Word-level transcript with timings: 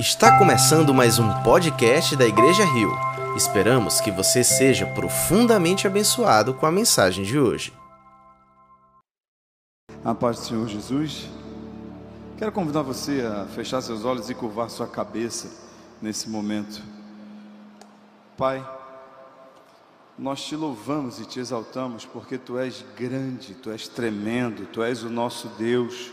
Está 0.00 0.38
começando 0.38 0.94
mais 0.94 1.18
um 1.18 1.28
podcast 1.42 2.16
da 2.16 2.24
Igreja 2.26 2.64
Rio. 2.64 2.90
Esperamos 3.36 4.00
que 4.00 4.10
você 4.10 4.42
seja 4.42 4.86
profundamente 4.86 5.86
abençoado 5.86 6.54
com 6.54 6.64
a 6.64 6.72
mensagem 6.72 7.22
de 7.22 7.38
hoje. 7.38 7.70
A 10.02 10.14
paz 10.14 10.38
do 10.38 10.46
Senhor 10.46 10.66
Jesus. 10.68 11.28
Quero 12.38 12.50
convidar 12.50 12.80
você 12.80 13.20
a 13.20 13.44
fechar 13.48 13.82
seus 13.82 14.02
olhos 14.06 14.30
e 14.30 14.34
curvar 14.34 14.70
sua 14.70 14.86
cabeça 14.86 15.50
nesse 16.00 16.30
momento. 16.30 16.82
Pai, 18.38 18.66
nós 20.18 20.42
te 20.42 20.56
louvamos 20.56 21.20
e 21.20 21.26
te 21.26 21.38
exaltamos 21.38 22.06
porque 22.06 22.38
tu 22.38 22.58
és 22.58 22.82
grande, 22.96 23.52
tu 23.52 23.70
és 23.70 23.86
tremendo, 23.86 24.64
tu 24.64 24.82
és 24.82 25.02
o 25.02 25.10
nosso 25.10 25.46
Deus, 25.58 26.10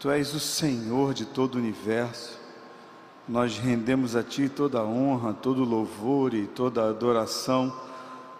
tu 0.00 0.10
és 0.10 0.34
o 0.34 0.40
Senhor 0.40 1.14
de 1.14 1.24
todo 1.24 1.54
o 1.54 1.58
universo. 1.58 2.42
Nós 3.26 3.56
rendemos 3.56 4.14
a 4.14 4.22
Ti 4.22 4.50
toda 4.50 4.80
a 4.80 4.84
honra, 4.84 5.32
todo 5.32 5.62
o 5.62 5.64
louvor 5.64 6.34
e 6.34 6.46
toda 6.46 6.82
a 6.82 6.90
adoração, 6.90 7.74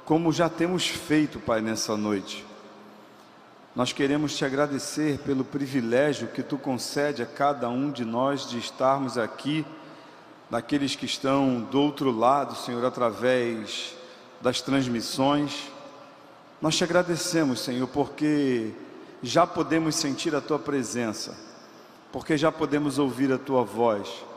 como 0.05 0.31
já 0.31 0.47
temos 0.47 0.87
feito, 0.87 1.41
Pai, 1.41 1.63
nessa 1.63 1.97
noite. 1.97 2.45
Nós 3.75 3.95
queremos 3.95 4.37
te 4.37 4.45
agradecer 4.45 5.21
pelo 5.21 5.43
privilégio 5.43 6.29
que 6.29 6.43
Tu 6.43 6.59
concede 6.59 7.23
a 7.23 7.27
cada 7.27 7.71
um 7.71 7.91
de 7.91 8.05
nós 8.05 8.47
de 8.47 8.59
estarmos 8.59 9.17
aqui, 9.17 9.65
daqueles 10.51 10.95
que 10.95 11.07
estão 11.07 11.63
do 11.63 11.81
outro 11.81 12.11
lado, 12.11 12.55
Senhor, 12.55 12.85
através 12.85 13.97
das 14.43 14.61
transmissões. 14.61 15.73
Nós 16.61 16.77
te 16.77 16.85
agradecemos, 16.85 17.61
Senhor, 17.61 17.89
porque 17.89 18.71
já 19.23 19.47
podemos 19.47 19.95
sentir 19.95 20.35
a 20.35 20.43
Tua 20.43 20.59
presença, 20.59 21.35
porque 22.13 22.37
já 22.37 22.53
podemos 22.53 22.99
ouvir 22.99 23.33
a 23.33 23.39
Tua 23.39 23.65
voz 23.65 24.34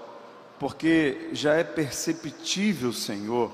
porque 0.60 1.30
já 1.34 1.54
é 1.54 1.64
perceptível, 1.64 2.92
Senhor, 2.92 3.52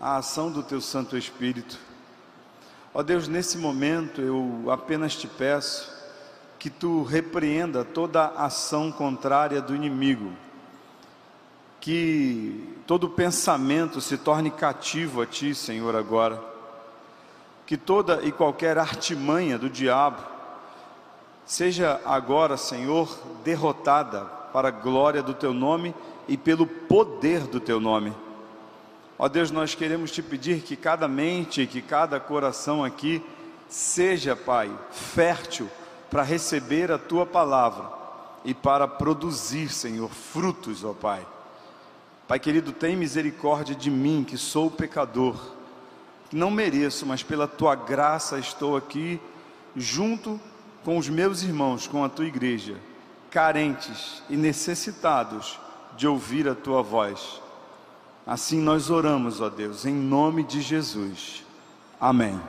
a 0.00 0.16
ação 0.16 0.50
do 0.50 0.62
Teu 0.62 0.80
Santo 0.80 1.16
Espírito. 1.16 1.78
Ó 2.92 3.02
Deus, 3.02 3.28
nesse 3.28 3.56
momento 3.56 4.20
eu 4.20 4.70
apenas 4.70 5.14
te 5.14 5.26
peço 5.26 5.90
que 6.58 6.68
Tu 6.68 7.02
repreenda 7.02 7.84
toda 7.84 8.26
ação 8.36 8.92
contrária 8.92 9.60
do 9.60 9.74
inimigo, 9.74 10.32
que 11.80 12.76
todo 12.86 13.08
pensamento 13.08 14.00
se 14.00 14.16
torne 14.16 14.50
cativo 14.50 15.22
a 15.22 15.26
Ti, 15.26 15.54
Senhor, 15.54 15.96
agora, 15.96 16.40
que 17.66 17.76
toda 17.76 18.22
e 18.22 18.30
qualquer 18.30 18.78
artimanha 18.78 19.58
do 19.58 19.70
diabo 19.70 20.22
seja 21.44 22.00
agora, 22.04 22.56
Senhor, 22.56 23.08
derrotada 23.42 24.24
para 24.52 24.68
a 24.68 24.72
glória 24.72 25.22
do 25.22 25.34
Teu 25.34 25.52
nome 25.52 25.94
e 26.28 26.36
pelo 26.36 26.66
poder 26.66 27.40
do 27.46 27.60
teu 27.60 27.80
nome. 27.80 28.12
Ó 29.18 29.28
Deus, 29.28 29.50
nós 29.50 29.74
queremos 29.74 30.10
te 30.10 30.22
pedir 30.22 30.62
que 30.62 30.76
cada 30.76 31.06
mente, 31.06 31.66
que 31.66 31.80
cada 31.80 32.18
coração 32.18 32.84
aqui 32.84 33.22
seja, 33.68 34.34
Pai, 34.34 34.70
fértil 34.90 35.68
para 36.10 36.22
receber 36.22 36.90
a 36.90 36.98
tua 36.98 37.24
palavra 37.24 37.88
e 38.44 38.52
para 38.52 38.88
produzir, 38.88 39.68
Senhor, 39.68 40.10
frutos, 40.10 40.84
ó 40.84 40.92
Pai. 40.92 41.26
Pai 42.26 42.38
querido, 42.38 42.72
tem 42.72 42.96
misericórdia 42.96 43.74
de 43.74 43.90
mim, 43.90 44.24
que 44.26 44.36
sou 44.36 44.70
pecador, 44.70 45.36
que 46.28 46.36
não 46.36 46.50
mereço, 46.50 47.06
mas 47.06 47.22
pela 47.22 47.46
tua 47.46 47.74
graça 47.74 48.38
estou 48.38 48.76
aqui 48.76 49.20
junto 49.76 50.40
com 50.84 50.98
os 50.98 51.08
meus 51.08 51.42
irmãos, 51.42 51.86
com 51.86 52.04
a 52.04 52.08
tua 52.08 52.26
igreja, 52.26 52.76
carentes 53.30 54.22
e 54.28 54.36
necessitados 54.36 55.60
de 55.96 56.06
ouvir 56.06 56.48
a 56.48 56.54
tua 56.54 56.82
voz. 56.82 57.40
Assim 58.26 58.60
nós 58.60 58.90
oramos, 58.90 59.40
ó 59.40 59.48
Deus, 59.48 59.84
em 59.84 59.94
nome 59.94 60.42
de 60.44 60.60
Jesus. 60.60 61.44
Amém. 62.00 62.40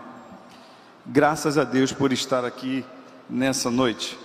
Graças 1.05 1.57
a 1.57 1.63
Deus 1.63 1.91
por 1.91 2.13
estar 2.13 2.45
aqui 2.45 2.85
nessa 3.29 3.69
noite. 3.71 4.17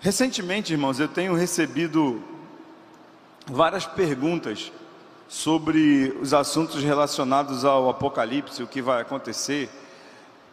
Recentemente, 0.00 0.72
irmãos, 0.72 0.98
eu 0.98 1.08
tenho 1.08 1.34
recebido 1.34 2.22
várias 3.46 3.84
perguntas 3.84 4.72
sobre 5.28 6.16
os 6.20 6.34
assuntos 6.34 6.82
relacionados 6.82 7.64
ao 7.64 7.88
Apocalipse, 7.88 8.62
o 8.62 8.66
que 8.66 8.82
vai 8.82 9.02
acontecer, 9.02 9.68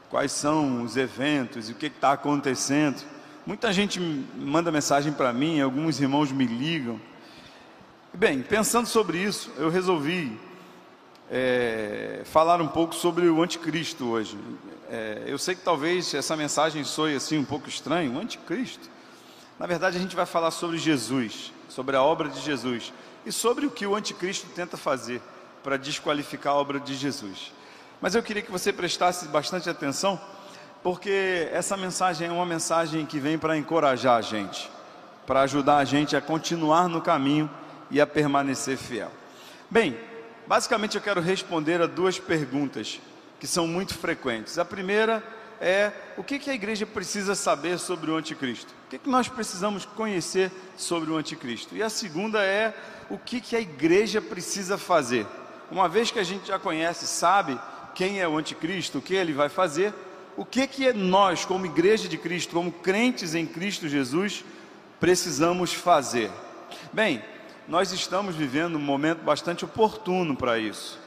quais 0.09 0.31
são 0.31 0.83
os 0.83 0.97
eventos, 0.97 1.69
o 1.69 1.73
que 1.73 1.87
está 1.87 2.11
acontecendo. 2.11 3.03
Muita 3.45 3.71
gente 3.71 3.99
manda 3.99 4.71
mensagem 4.71 5.11
para 5.13 5.31
mim, 5.31 5.61
alguns 5.61 5.99
irmãos 5.99 6.31
me 6.31 6.45
ligam. 6.45 6.99
Bem, 8.13 8.41
pensando 8.41 8.87
sobre 8.87 9.19
isso, 9.19 9.51
eu 9.57 9.69
resolvi 9.69 10.39
é, 11.29 12.21
falar 12.25 12.59
um 12.61 12.67
pouco 12.67 12.95
sobre 12.95 13.27
o 13.27 13.43
anticristo 13.43 14.07
hoje. 14.07 14.37
É, 14.89 15.25
eu 15.27 15.37
sei 15.37 15.53
que 15.53 15.61
talvez 15.61 16.13
essa 16.13 16.35
mensagem 16.35 16.83
soe 16.83 17.15
assim 17.15 17.37
um 17.37 17.45
pouco 17.45 17.69
estranho, 17.69 18.15
o 18.15 18.19
anticristo. 18.19 18.89
Na 19.59 19.67
verdade, 19.67 19.97
a 19.97 19.99
gente 19.99 20.15
vai 20.15 20.25
falar 20.25 20.51
sobre 20.51 20.77
Jesus, 20.77 21.53
sobre 21.69 21.95
a 21.95 22.01
obra 22.01 22.29
de 22.29 22.39
Jesus 22.39 22.91
e 23.25 23.31
sobre 23.31 23.67
o 23.67 23.71
que 23.71 23.85
o 23.85 23.93
anticristo 23.93 24.47
tenta 24.55 24.77
fazer 24.77 25.21
para 25.61 25.77
desqualificar 25.77 26.53
a 26.53 26.57
obra 26.57 26.79
de 26.79 26.95
Jesus. 26.95 27.51
Mas 28.01 28.15
eu 28.15 28.23
queria 28.23 28.41
que 28.41 28.51
você 28.51 28.73
prestasse 28.73 29.27
bastante 29.27 29.69
atenção 29.69 30.19
porque 30.81 31.49
essa 31.51 31.75
mensagem 31.75 32.29
é 32.29 32.31
uma 32.31 32.45
mensagem 32.45 33.05
que 33.05 33.19
vem 33.19 33.37
para 33.37 33.57
encorajar 33.57 34.17
a 34.17 34.21
gente, 34.21 34.71
para 35.27 35.41
ajudar 35.41 35.77
a 35.77 35.85
gente 35.85 36.15
a 36.15 36.21
continuar 36.21 36.87
no 36.87 37.01
caminho 37.01 37.49
e 37.89 37.99
a 38.01 38.07
permanecer 38.07 38.77
fiel. 38.77 39.11
Bem, 39.69 39.97
basicamente 40.45 40.95
eu 40.95 41.01
quero 41.01 41.21
responder 41.21 41.81
a 41.81 41.85
duas 41.85 42.19
perguntas 42.19 42.99
que 43.39 43.47
são 43.47 43.67
muito 43.67 43.93
frequentes. 43.93 44.57
A 44.57 44.65
primeira 44.65 45.23
é 45.59 45.91
o 46.17 46.23
que, 46.23 46.49
a 46.49 46.53
igreja 46.53 46.85
precisa 46.85 47.35
saber 47.35 47.79
sobre 47.79 48.11
o 48.11 48.15
anticristo? 48.15 48.73
O 48.85 48.97
que, 48.97 49.09
nós 49.09 49.27
precisamos 49.27 49.85
conhecer 49.85 50.51
sobre 50.77 51.11
o 51.11 51.17
anticristo? 51.17 51.75
E 51.75 51.81
a 51.81 51.89
segunda 51.89 52.43
é 52.43 52.73
o 53.09 53.17
que, 53.17 53.41
que 53.41 53.55
a 53.55 53.59
igreja 53.59 54.21
precisa 54.21 54.77
fazer? 54.77 55.25
Uma 55.71 55.89
vez 55.89 56.11
que 56.11 56.19
a 56.19 56.23
gente 56.23 56.47
já 56.47 56.59
conhece, 56.59 57.07
sabe 57.07 57.59
quem 57.95 58.19
é 58.21 58.27
o 58.27 58.37
anticristo, 58.37 58.99
o 58.99 59.01
que 59.01 59.15
ele 59.15 59.33
vai 59.33 59.49
fazer, 59.49 59.93
o 60.37 60.45
que 60.45 60.67
que 60.67 60.93
nós, 60.93 61.43
como 61.43 61.65
igreja 61.65 62.07
de 62.07 62.17
Cristo, 62.17 62.53
como 62.53 62.71
crentes 62.71 63.33
em 63.33 63.45
Cristo 63.45 63.89
Jesus, 63.89 64.45
precisamos 64.99 65.73
fazer? 65.73 66.29
Bem, 66.93 67.23
nós 67.67 67.91
estamos 67.91 68.35
vivendo 68.35 68.75
um 68.75 68.81
momento 68.81 69.23
bastante 69.23 69.65
oportuno 69.65 70.35
para 70.35 70.57
isso, 70.57 70.97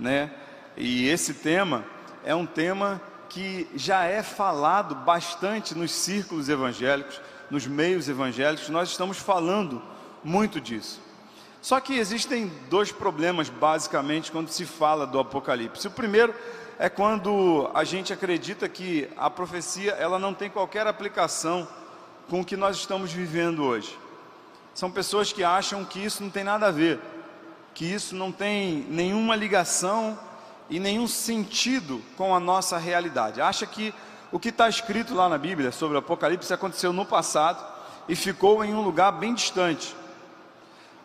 né? 0.00 0.30
E 0.76 1.08
esse 1.08 1.34
tema 1.34 1.84
é 2.24 2.34
um 2.34 2.46
tema 2.46 3.00
que 3.28 3.68
já 3.74 4.04
é 4.04 4.22
falado 4.22 4.94
bastante 4.94 5.76
nos 5.76 5.90
círculos 5.90 6.48
evangélicos, 6.48 7.20
nos 7.50 7.66
meios 7.66 8.08
evangélicos, 8.08 8.68
nós 8.70 8.88
estamos 8.88 9.18
falando 9.18 9.82
muito 10.24 10.60
disso. 10.60 11.00
Só 11.60 11.80
que 11.80 11.98
existem 11.98 12.50
dois 12.70 12.90
problemas 12.92 13.48
basicamente 13.48 14.32
quando 14.32 14.48
se 14.48 14.64
fala 14.64 15.06
do 15.06 15.18
Apocalipse. 15.18 15.86
O 15.86 15.90
primeiro 15.90 16.34
é 16.78 16.88
quando 16.88 17.70
a 17.74 17.84
gente 17.84 18.12
acredita 18.12 18.68
que 18.68 19.08
a 19.16 19.28
profecia 19.28 19.92
ela 19.92 20.18
não 20.18 20.32
tem 20.32 20.48
qualquer 20.48 20.86
aplicação 20.86 21.66
com 22.28 22.40
o 22.40 22.44
que 22.44 22.56
nós 22.56 22.76
estamos 22.76 23.12
vivendo 23.12 23.64
hoje. 23.64 24.05
São 24.76 24.90
pessoas 24.90 25.32
que 25.32 25.42
acham 25.42 25.86
que 25.86 26.04
isso 26.04 26.22
não 26.22 26.28
tem 26.28 26.44
nada 26.44 26.66
a 26.66 26.70
ver, 26.70 27.00
que 27.72 27.86
isso 27.86 28.14
não 28.14 28.30
tem 28.30 28.86
nenhuma 28.90 29.34
ligação 29.34 30.18
e 30.68 30.78
nenhum 30.78 31.08
sentido 31.08 32.02
com 32.14 32.34
a 32.34 32.38
nossa 32.38 32.76
realidade. 32.76 33.40
Acha 33.40 33.64
que 33.64 33.94
o 34.30 34.38
que 34.38 34.50
está 34.50 34.68
escrito 34.68 35.14
lá 35.14 35.30
na 35.30 35.38
Bíblia 35.38 35.72
sobre 35.72 35.96
o 35.96 36.00
Apocalipse 36.00 36.52
aconteceu 36.52 36.92
no 36.92 37.06
passado 37.06 37.64
e 38.06 38.14
ficou 38.14 38.62
em 38.62 38.74
um 38.74 38.82
lugar 38.82 39.12
bem 39.12 39.32
distante. 39.32 39.96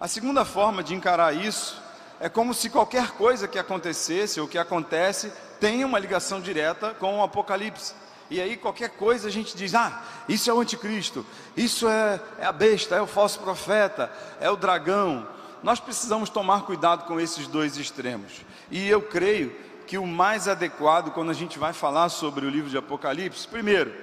A 0.02 0.08
segunda 0.10 0.44
forma 0.44 0.84
de 0.84 0.94
encarar 0.94 1.34
isso 1.34 1.82
é 2.20 2.28
como 2.28 2.54
se 2.54 2.70
qualquer 2.70 3.12
coisa 3.12 3.48
que 3.48 3.58
acontecesse 3.58 4.42
ou 4.42 4.50
que 4.50 4.58
acontece 4.58 5.32
tenha 5.62 5.88
uma 5.88 5.98
ligação 5.98 6.42
direta 6.42 6.94
com 6.96 7.20
o 7.20 7.24
Apocalipse. 7.24 7.94
E 8.32 8.40
aí 8.40 8.56
qualquer 8.56 8.92
coisa 8.92 9.28
a 9.28 9.32
gente 9.32 9.58
diz, 9.58 9.76
ah, 9.76 10.04
isso 10.30 10.50
é 10.50 10.54
o 10.54 10.62
anticristo, 10.62 11.26
isso 11.56 11.86
é, 11.90 12.18
é 12.40 12.46
a 12.46 12.54
besta, 12.54 12.96
é 12.96 13.02
o 13.02 13.06
falso 13.06 13.42
profeta, 13.42 14.10
é 14.40 14.50
o 14.50 14.56
dragão. 14.56 15.28
Nós 15.62 15.82
precisamos 15.82 16.30
tomar 16.30 16.62
cuidado 16.62 17.06
com 17.06 17.20
esses 17.20 17.46
dois 17.46 17.76
extremos. 17.76 18.46
E 18.72 18.88
eu 18.88 19.02
creio 19.02 19.54
que 19.86 19.98
o 19.98 20.08
mais 20.08 20.48
adequado 20.48 21.12
quando 21.12 21.30
a 21.30 21.34
gente 21.34 21.60
vai 21.60 21.74
falar 21.74 22.08
sobre 22.08 22.46
o 22.46 22.50
livro 22.50 22.70
de 22.70 22.78
Apocalipse, 22.78 23.46
primeiro, 23.46 23.94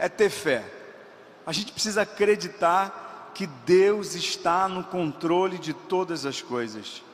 é 0.00 0.08
ter 0.08 0.30
fé. 0.30 0.64
A 1.46 1.52
gente 1.52 1.70
precisa 1.70 2.02
acreditar 2.02 3.30
que 3.36 3.46
Deus 3.46 4.16
está 4.16 4.66
no 4.66 4.82
controle 4.82 5.58
de 5.58 5.72
todas 5.72 6.26
as 6.26 6.42
coisas 6.42 7.04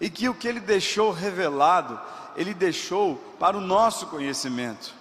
e 0.00 0.10
que 0.10 0.28
o 0.28 0.34
que 0.34 0.48
ele 0.48 0.58
deixou 0.58 1.12
revelado, 1.12 2.00
ele 2.34 2.52
deixou 2.52 3.14
para 3.38 3.56
o 3.56 3.60
nosso 3.60 4.08
conhecimento. 4.08 4.98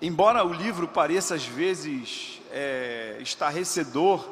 Embora 0.00 0.44
o 0.44 0.52
livro 0.52 0.86
pareça 0.86 1.34
às 1.34 1.46
vezes 1.46 2.40
é, 2.50 3.16
estarrecedor, 3.20 4.28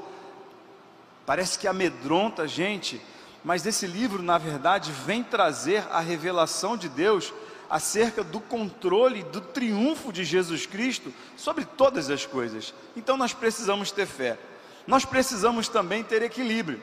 parece 1.24 1.58
que 1.58 1.66
amedronta 1.66 2.42
a 2.42 2.46
gente, 2.46 3.00
mas 3.42 3.64
esse 3.64 3.86
livro, 3.86 4.22
na 4.22 4.36
verdade, 4.36 4.92
vem 4.92 5.22
trazer 5.22 5.86
a 5.90 6.00
revelação 6.00 6.76
de 6.76 6.88
Deus 6.88 7.32
acerca 7.70 8.22
do 8.22 8.40
controle, 8.40 9.22
do 9.24 9.40
triunfo 9.40 10.12
de 10.12 10.22
Jesus 10.22 10.66
Cristo 10.66 11.12
sobre 11.36 11.64
todas 11.64 12.10
as 12.10 12.26
coisas. 12.26 12.74
Então 12.94 13.16
nós 13.16 13.32
precisamos 13.32 13.90
ter 13.90 14.06
fé. 14.06 14.38
Nós 14.86 15.04
precisamos 15.06 15.66
também 15.66 16.04
ter 16.04 16.22
equilíbrio. 16.22 16.80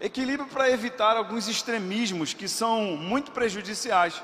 Equilíbrio 0.00 0.48
para 0.48 0.70
evitar 0.70 1.16
alguns 1.16 1.48
extremismos 1.48 2.32
que 2.32 2.46
são 2.46 2.96
muito 2.96 3.32
prejudiciais. 3.32 4.22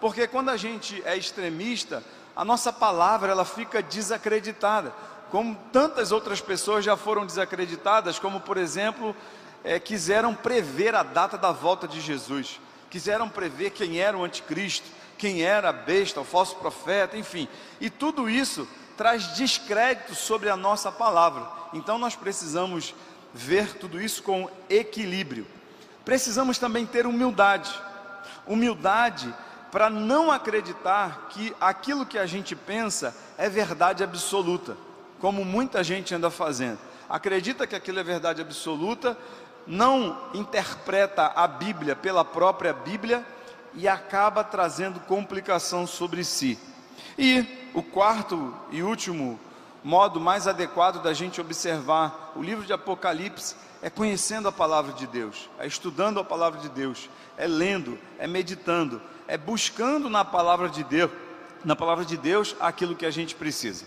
Porque 0.00 0.26
quando 0.26 0.48
a 0.48 0.56
gente 0.56 1.00
é 1.04 1.16
extremista, 1.16 2.02
a 2.34 2.44
nossa 2.44 2.72
palavra 2.72 3.30
ela 3.30 3.44
fica 3.44 3.82
desacreditada. 3.82 4.92
Como 5.30 5.56
tantas 5.72 6.10
outras 6.10 6.40
pessoas 6.40 6.84
já 6.84 6.96
foram 6.96 7.24
desacreditadas, 7.24 8.18
como 8.18 8.40
por 8.40 8.56
exemplo, 8.56 9.14
é, 9.62 9.78
quiseram 9.78 10.34
prever 10.34 10.94
a 10.94 11.02
data 11.02 11.38
da 11.38 11.52
volta 11.52 11.86
de 11.86 12.00
Jesus, 12.00 12.60
quiseram 12.88 13.28
prever 13.28 13.70
quem 13.70 14.00
era 14.00 14.16
o 14.16 14.24
anticristo, 14.24 14.88
quem 15.16 15.42
era 15.42 15.68
a 15.68 15.72
besta, 15.72 16.20
o 16.20 16.24
falso 16.24 16.56
profeta, 16.56 17.16
enfim. 17.16 17.46
E 17.80 17.88
tudo 17.88 18.28
isso 18.28 18.66
traz 18.96 19.36
descrédito 19.36 20.14
sobre 20.14 20.48
a 20.48 20.56
nossa 20.56 20.90
palavra. 20.90 21.46
Então 21.72 21.98
nós 21.98 22.16
precisamos 22.16 22.94
ver 23.32 23.74
tudo 23.74 24.00
isso 24.00 24.22
com 24.22 24.48
equilíbrio. 24.68 25.46
Precisamos 26.04 26.58
também 26.58 26.84
ter 26.84 27.06
humildade. 27.06 27.70
Humildade 28.46 29.32
para 29.70 29.88
não 29.88 30.30
acreditar 30.30 31.28
que 31.30 31.54
aquilo 31.60 32.04
que 32.04 32.18
a 32.18 32.26
gente 32.26 32.56
pensa 32.56 33.14
é 33.38 33.48
verdade 33.48 34.02
absoluta, 34.02 34.76
como 35.20 35.44
muita 35.44 35.84
gente 35.84 36.14
anda 36.14 36.30
fazendo. 36.30 36.78
Acredita 37.08 37.66
que 37.66 37.76
aquilo 37.76 37.98
é 37.98 38.04
verdade 38.04 38.40
absoluta, 38.40 39.16
não 39.66 40.18
interpreta 40.34 41.32
a 41.34 41.46
Bíblia 41.46 41.94
pela 41.94 42.24
própria 42.24 42.72
Bíblia 42.72 43.24
e 43.74 43.86
acaba 43.86 44.42
trazendo 44.42 45.00
complicação 45.00 45.86
sobre 45.86 46.24
si. 46.24 46.58
E 47.18 47.70
o 47.74 47.82
quarto 47.82 48.54
e 48.70 48.82
último 48.82 49.38
modo 49.82 50.20
mais 50.20 50.46
adequado 50.46 51.02
da 51.02 51.12
gente 51.12 51.40
observar 51.40 52.32
o 52.36 52.42
livro 52.42 52.64
de 52.64 52.72
Apocalipse 52.72 53.54
é 53.82 53.88
conhecendo 53.88 54.48
a 54.48 54.52
palavra 54.52 54.92
de 54.92 55.06
Deus, 55.06 55.48
é 55.58 55.66
estudando 55.66 56.20
a 56.20 56.24
palavra 56.24 56.60
de 56.60 56.68
Deus, 56.68 57.08
é 57.36 57.46
lendo, 57.46 57.98
é 58.18 58.26
meditando, 58.26 59.00
é 59.30 59.38
buscando 59.38 60.10
na 60.10 60.24
palavra 60.24 60.68
de 60.68 60.82
Deus, 60.82 61.08
na 61.64 61.76
palavra 61.76 62.04
de 62.04 62.16
Deus 62.16 62.56
aquilo 62.58 62.96
que 62.96 63.06
a 63.06 63.12
gente 63.12 63.36
precisa. 63.36 63.84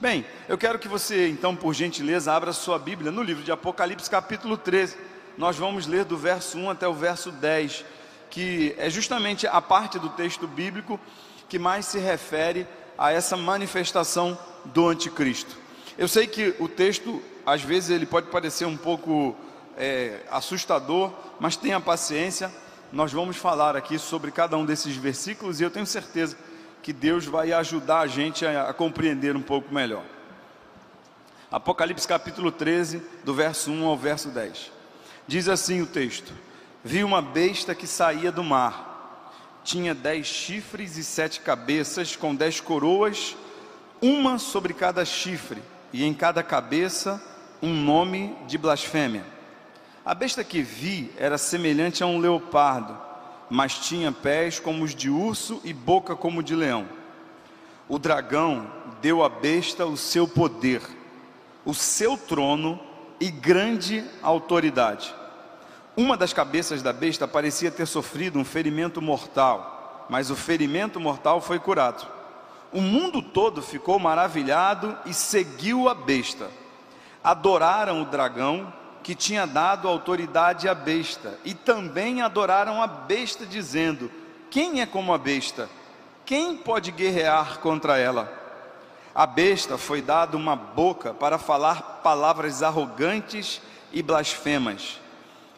Bem, 0.00 0.24
eu 0.48 0.56
quero 0.56 0.78
que 0.78 0.88
você, 0.88 1.28
então, 1.28 1.54
por 1.54 1.74
gentileza, 1.74 2.32
abra 2.32 2.50
sua 2.54 2.78
Bíblia 2.78 3.12
no 3.12 3.22
livro 3.22 3.44
de 3.44 3.52
Apocalipse, 3.52 4.08
capítulo 4.08 4.56
13. 4.56 4.96
Nós 5.36 5.54
vamos 5.58 5.86
ler 5.86 6.06
do 6.06 6.16
verso 6.16 6.56
1 6.56 6.70
até 6.70 6.88
o 6.88 6.94
verso 6.94 7.30
10, 7.30 7.84
que 8.30 8.74
é 8.78 8.88
justamente 8.88 9.46
a 9.46 9.60
parte 9.60 9.98
do 9.98 10.08
texto 10.08 10.46
bíblico 10.46 10.98
que 11.46 11.58
mais 11.58 11.84
se 11.84 11.98
refere 11.98 12.66
a 12.96 13.12
essa 13.12 13.36
manifestação 13.36 14.38
do 14.64 14.88
anticristo. 14.88 15.58
Eu 15.98 16.08
sei 16.08 16.26
que 16.26 16.54
o 16.58 16.68
texto, 16.68 17.22
às 17.44 17.60
vezes, 17.60 17.90
ele 17.90 18.06
pode 18.06 18.28
parecer 18.28 18.64
um 18.64 18.78
pouco 18.78 19.36
é, 19.76 20.22
assustador, 20.30 21.12
mas 21.38 21.54
tenha 21.54 21.78
paciência. 21.78 22.50
Nós 22.92 23.12
vamos 23.12 23.36
falar 23.36 23.76
aqui 23.76 23.98
sobre 23.98 24.30
cada 24.30 24.56
um 24.56 24.64
desses 24.64 24.96
versículos 24.96 25.60
e 25.60 25.64
eu 25.64 25.70
tenho 25.70 25.86
certeza 25.86 26.36
que 26.82 26.92
Deus 26.92 27.26
vai 27.26 27.52
ajudar 27.52 28.00
a 28.00 28.06
gente 28.06 28.46
a, 28.46 28.68
a 28.68 28.74
compreender 28.74 29.36
um 29.36 29.42
pouco 29.42 29.74
melhor. 29.74 30.04
Apocalipse 31.50 32.06
capítulo 32.06 32.50
13, 32.50 33.02
do 33.24 33.34
verso 33.34 33.70
1 33.70 33.86
ao 33.86 33.96
verso 33.96 34.28
10. 34.30 34.72
Diz 35.26 35.48
assim 35.48 35.80
o 35.80 35.86
texto: 35.86 36.32
Vi 36.84 37.02
uma 37.02 37.20
besta 37.20 37.74
que 37.74 37.86
saía 37.86 38.30
do 38.30 38.44
mar 38.44 38.96
tinha 39.66 39.92
dez 39.92 40.28
chifres 40.28 40.96
e 40.96 41.02
sete 41.02 41.40
cabeças, 41.40 42.14
com 42.14 42.32
dez 42.32 42.60
coroas, 42.60 43.36
uma 44.00 44.38
sobre 44.38 44.72
cada 44.72 45.04
chifre, 45.04 45.60
e 45.92 46.04
em 46.04 46.14
cada 46.14 46.40
cabeça 46.40 47.20
um 47.60 47.74
nome 47.74 48.36
de 48.46 48.56
blasfêmia. 48.56 49.24
A 50.06 50.14
besta 50.14 50.42
que 50.42 50.62
vi 50.62 51.12
era 51.18 51.36
semelhante 51.36 52.02
a 52.02 52.06
um 52.06 52.18
leopardo, 52.18 52.96
mas 53.50 53.74
tinha 53.74 54.10
pés 54.10 54.58
como 54.58 54.84
os 54.84 54.94
de 54.94 55.10
urso 55.10 55.60
e 55.62 55.74
boca 55.74 56.16
como 56.16 56.42
de 56.42 56.54
leão. 56.54 56.88
O 57.88 57.98
dragão 57.98 58.72
deu 59.02 59.22
à 59.22 59.28
besta 59.28 59.84
o 59.84 59.98
seu 59.98 60.26
poder, 60.26 60.80
o 61.64 61.74
seu 61.74 62.16
trono 62.16 62.80
e 63.20 63.30
grande 63.30 64.02
autoridade 64.22 65.14
uma 65.96 66.14
das 66.14 66.32
cabeças 66.32 66.82
da 66.82 66.92
besta 66.92 67.26
parecia 67.26 67.70
ter 67.70 67.86
sofrido 67.86 68.38
um 68.38 68.44
ferimento 68.44 69.00
mortal, 69.00 70.06
mas 70.10 70.30
o 70.30 70.36
ferimento 70.36 71.00
mortal 71.00 71.40
foi 71.40 71.58
curado. 71.58 72.06
O 72.70 72.82
mundo 72.82 73.22
todo 73.22 73.62
ficou 73.62 73.98
maravilhado 73.98 74.96
e 75.06 75.14
seguiu 75.14 75.88
a 75.88 75.94
besta. 75.94 76.50
Adoraram 77.24 78.02
o 78.02 78.04
dragão 78.04 78.70
que 79.06 79.14
tinha 79.14 79.46
dado 79.46 79.86
autoridade 79.86 80.68
à 80.68 80.74
besta, 80.74 81.38
e 81.44 81.54
também 81.54 82.22
adoraram 82.22 82.82
a 82.82 82.88
besta, 82.88 83.46
dizendo: 83.46 84.10
Quem 84.50 84.80
é 84.80 84.86
como 84.86 85.14
a 85.14 85.18
besta? 85.18 85.70
Quem 86.24 86.56
pode 86.56 86.90
guerrear 86.90 87.60
contra 87.60 87.96
ela? 87.96 88.28
A 89.14 89.24
besta 89.24 89.78
foi 89.78 90.02
dada 90.02 90.36
uma 90.36 90.56
boca 90.56 91.14
para 91.14 91.38
falar 91.38 92.00
palavras 92.02 92.64
arrogantes 92.64 93.62
e 93.92 94.02
blasfemas 94.02 94.98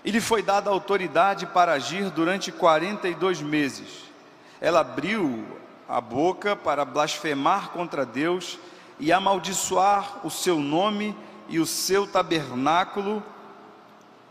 e 0.04 0.10
lhe 0.10 0.20
foi 0.20 0.42
dada 0.42 0.68
autoridade 0.68 1.46
para 1.46 1.72
agir 1.72 2.10
durante 2.10 2.52
42 2.52 3.40
meses. 3.40 4.04
Ela 4.60 4.80
abriu 4.80 5.42
a 5.88 6.02
boca 6.02 6.54
para 6.54 6.84
blasfemar 6.84 7.70
contra 7.70 8.04
Deus 8.04 8.58
e 9.00 9.10
amaldiçoar 9.10 10.20
o 10.22 10.30
seu 10.30 10.58
nome 10.58 11.16
e 11.48 11.58
o 11.58 11.64
seu 11.64 12.06
tabernáculo, 12.06 13.22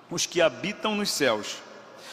os 0.09 0.25
que 0.25 0.42
habitam 0.42 0.95
nos 0.95 1.12
céus. 1.12 1.57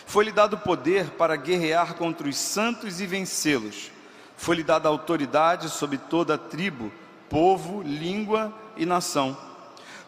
Foi-lhe 0.07 0.33
dado 0.33 0.59
poder 0.59 1.11
para 1.11 1.37
guerrear 1.37 1.95
contra 1.95 2.29
os 2.29 2.37
santos 2.37 3.01
e 3.01 3.07
vencê-los. 3.07 3.91
Foi-lhe 4.37 4.63
dada 4.63 4.89
autoridade 4.89 5.69
sobre 5.69 5.99
toda 5.99 6.37
tribo, 6.37 6.93
povo, 7.29 7.83
língua 7.83 8.53
e 8.77 8.85
nação. 8.85 9.37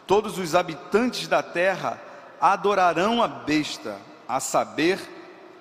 Todos 0.05 0.37
os 0.37 0.55
habitantes 0.55 1.27
da 1.27 1.41
terra 1.41 1.99
adorarão 2.39 3.23
a 3.23 3.27
besta, 3.27 3.99
a 4.27 4.39
saber, 4.39 4.99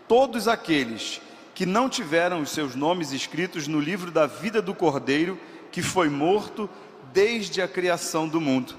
todos 0.06 0.46
aqueles 0.46 1.20
que 1.54 1.64
não 1.64 1.88
tiveram 1.88 2.42
os 2.42 2.50
seus 2.50 2.74
nomes 2.74 3.12
escritos 3.12 3.66
no 3.66 3.80
livro 3.80 4.10
da 4.10 4.26
vida 4.26 4.60
do 4.60 4.74
Cordeiro, 4.74 5.40
que 5.72 5.82
foi 5.82 6.08
morto 6.08 6.68
desde 7.12 7.62
a 7.62 7.68
criação 7.68 8.28
do 8.28 8.40
mundo. 8.40 8.74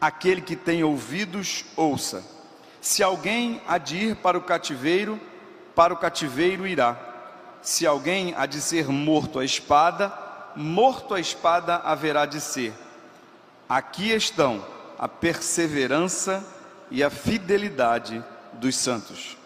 Aquele 0.00 0.40
que 0.40 0.54
tem 0.54 0.84
ouvidos, 0.84 1.64
ouça. 1.76 2.37
Se 2.80 3.02
alguém 3.02 3.60
há 3.66 3.78
de 3.78 3.96
ir 3.96 4.16
para 4.16 4.38
o 4.38 4.42
cativeiro, 4.42 5.20
para 5.74 5.92
o 5.92 5.96
cativeiro 5.96 6.66
irá. 6.66 6.96
Se 7.60 7.86
alguém 7.86 8.34
há 8.36 8.46
de 8.46 8.60
ser 8.60 8.88
morto 8.88 9.38
à 9.38 9.44
espada, 9.44 10.12
morto 10.54 11.14
à 11.14 11.20
espada 11.20 11.76
haverá 11.76 12.24
de 12.26 12.40
ser. 12.40 12.72
Aqui 13.68 14.10
estão 14.12 14.64
a 14.98 15.08
perseverança 15.08 16.44
e 16.90 17.02
a 17.02 17.10
fidelidade 17.10 18.24
dos 18.54 18.76
santos. 18.76 19.36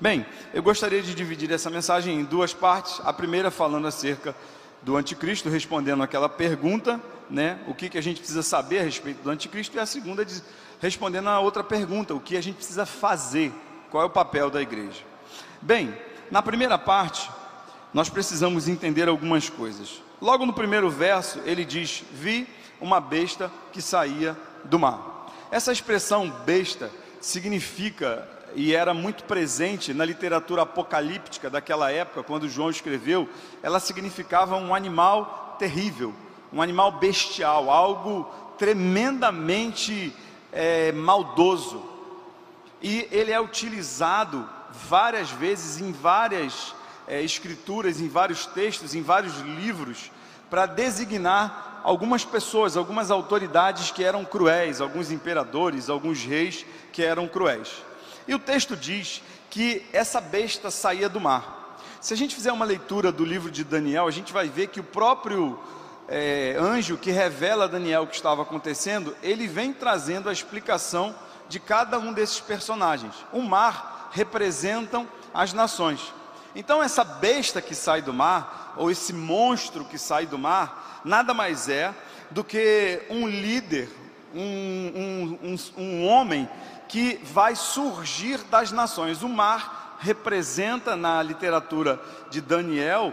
Bem, 0.00 0.24
eu 0.54 0.62
gostaria 0.62 1.02
de 1.02 1.14
dividir 1.14 1.50
essa 1.50 1.68
mensagem 1.68 2.20
em 2.20 2.24
duas 2.24 2.54
partes. 2.54 3.00
A 3.04 3.12
primeira 3.12 3.50
falando 3.50 3.86
acerca 3.86 4.34
do 4.82 4.96
anticristo, 4.96 5.48
respondendo 5.48 6.02
aquela 6.02 6.28
pergunta, 6.28 7.00
né? 7.28 7.58
O 7.66 7.74
que, 7.74 7.88
que 7.88 7.98
a 7.98 8.02
gente 8.02 8.18
precisa 8.18 8.42
saber 8.42 8.80
a 8.80 8.82
respeito 8.82 9.22
do 9.22 9.30
anticristo, 9.30 9.76
e 9.76 9.80
a 9.80 9.86
segunda 9.86 10.24
respondendo 10.80 11.28
a 11.28 11.40
outra 11.40 11.64
pergunta, 11.64 12.14
o 12.14 12.20
que 12.20 12.36
a 12.36 12.40
gente 12.40 12.56
precisa 12.56 12.86
fazer, 12.86 13.52
qual 13.90 14.02
é 14.02 14.06
o 14.06 14.10
papel 14.10 14.50
da 14.50 14.62
igreja. 14.62 15.02
Bem, 15.60 15.94
na 16.30 16.42
primeira 16.42 16.78
parte, 16.78 17.30
nós 17.92 18.08
precisamos 18.08 18.68
entender 18.68 19.08
algumas 19.08 19.48
coisas. 19.48 20.02
Logo 20.20 20.46
no 20.46 20.52
primeiro 20.52 20.90
verso, 20.90 21.40
ele 21.44 21.64
diz: 21.64 22.04
Vi 22.12 22.46
uma 22.80 23.00
besta 23.00 23.50
que 23.72 23.82
saía 23.82 24.36
do 24.64 24.78
mar. 24.78 25.32
Essa 25.50 25.72
expressão 25.72 26.30
besta 26.44 26.90
significa 27.20 28.28
e 28.54 28.74
era 28.74 28.94
muito 28.94 29.24
presente 29.24 29.92
na 29.92 30.04
literatura 30.04 30.62
apocalíptica 30.62 31.50
daquela 31.50 31.90
época, 31.90 32.22
quando 32.22 32.48
João 32.48 32.70
escreveu, 32.70 33.28
ela 33.62 33.80
significava 33.80 34.56
um 34.56 34.74
animal 34.74 35.56
terrível, 35.58 36.14
um 36.52 36.62
animal 36.62 36.92
bestial, 36.92 37.70
algo 37.70 38.28
tremendamente 38.56 40.14
é, 40.52 40.92
maldoso. 40.92 41.82
E 42.80 43.08
ele 43.10 43.32
é 43.32 43.40
utilizado 43.40 44.48
várias 44.88 45.30
vezes 45.30 45.80
em 45.80 45.92
várias 45.92 46.74
é, 47.06 47.22
escrituras, 47.22 48.00
em 48.00 48.08
vários 48.08 48.46
textos, 48.46 48.94
em 48.94 49.02
vários 49.02 49.38
livros, 49.40 50.10
para 50.48 50.66
designar 50.66 51.80
algumas 51.84 52.24
pessoas, 52.24 52.76
algumas 52.76 53.10
autoridades 53.10 53.90
que 53.90 54.04
eram 54.04 54.24
cruéis, 54.24 54.80
alguns 54.80 55.10
imperadores, 55.10 55.88
alguns 55.88 56.22
reis 56.24 56.64
que 56.92 57.02
eram 57.02 57.28
cruéis. 57.28 57.87
E 58.28 58.34
o 58.34 58.38
texto 58.38 58.76
diz 58.76 59.22
que 59.48 59.86
essa 59.90 60.20
besta 60.20 60.70
saía 60.70 61.08
do 61.08 61.18
mar. 61.18 61.78
Se 61.98 62.12
a 62.12 62.16
gente 62.16 62.34
fizer 62.34 62.52
uma 62.52 62.66
leitura 62.66 63.10
do 63.10 63.24
livro 63.24 63.50
de 63.50 63.64
Daniel, 63.64 64.06
a 64.06 64.10
gente 64.10 64.34
vai 64.34 64.48
ver 64.48 64.68
que 64.68 64.80
o 64.80 64.84
próprio 64.84 65.58
é, 66.08 66.54
anjo 66.60 66.98
que 66.98 67.10
revela 67.10 67.64
a 67.64 67.68
Daniel 67.68 68.02
o 68.02 68.06
que 68.06 68.14
estava 68.14 68.42
acontecendo, 68.42 69.16
ele 69.22 69.46
vem 69.46 69.72
trazendo 69.72 70.28
a 70.28 70.32
explicação 70.32 71.14
de 71.48 71.58
cada 71.58 71.98
um 71.98 72.12
desses 72.12 72.38
personagens. 72.38 73.14
O 73.32 73.40
mar 73.40 74.10
representam 74.12 75.08
as 75.32 75.54
nações. 75.54 76.12
Então, 76.54 76.82
essa 76.82 77.04
besta 77.04 77.62
que 77.62 77.74
sai 77.74 78.02
do 78.02 78.12
mar, 78.12 78.74
ou 78.76 78.90
esse 78.90 79.12
monstro 79.12 79.86
que 79.86 79.98
sai 79.98 80.26
do 80.26 80.38
mar, 80.38 81.00
nada 81.02 81.32
mais 81.32 81.68
é 81.68 81.94
do 82.30 82.44
que 82.44 83.02
um 83.08 83.26
líder, 83.26 83.88
um, 84.34 84.40
um, 84.42 85.38
um, 85.42 85.82
um 85.82 86.06
homem 86.06 86.48
que 86.88 87.20
vai 87.22 87.54
surgir 87.54 88.38
das 88.44 88.72
nações. 88.72 89.22
O 89.22 89.28
mar 89.28 89.96
representa, 90.00 90.96
na 90.96 91.22
literatura 91.22 92.00
de 92.30 92.40
Daniel, 92.40 93.12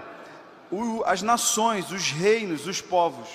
o, 0.71 1.03
as 1.05 1.21
nações, 1.21 1.91
os 1.91 2.09
reinos, 2.11 2.65
os 2.67 2.81
povos. 2.81 3.27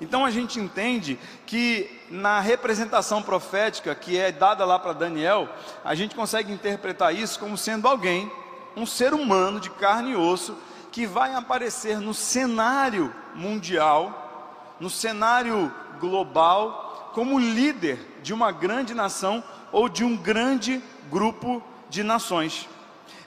Então 0.00 0.24
a 0.24 0.30
gente 0.30 0.60
entende 0.60 1.18
que 1.46 1.90
na 2.10 2.38
representação 2.40 3.22
profética 3.22 3.94
que 3.94 4.18
é 4.18 4.30
dada 4.30 4.64
lá 4.64 4.78
para 4.78 4.92
Daniel, 4.92 5.48
a 5.84 5.94
gente 5.94 6.14
consegue 6.14 6.52
interpretar 6.52 7.14
isso 7.14 7.38
como 7.38 7.56
sendo 7.56 7.88
alguém, 7.88 8.30
um 8.76 8.84
ser 8.84 9.14
humano 9.14 9.58
de 9.58 9.70
carne 9.70 10.12
e 10.12 10.16
osso, 10.16 10.56
que 10.92 11.06
vai 11.06 11.34
aparecer 11.34 11.98
no 11.98 12.12
cenário 12.12 13.12
mundial, 13.34 14.74
no 14.78 14.90
cenário 14.90 15.72
global, 15.98 17.10
como 17.14 17.38
líder 17.38 18.18
de 18.22 18.34
uma 18.34 18.52
grande 18.52 18.92
nação 18.92 19.42
ou 19.76 19.90
de 19.90 20.02
um 20.02 20.16
grande 20.16 20.82
grupo 21.10 21.62
de 21.90 22.02
nações. 22.02 22.66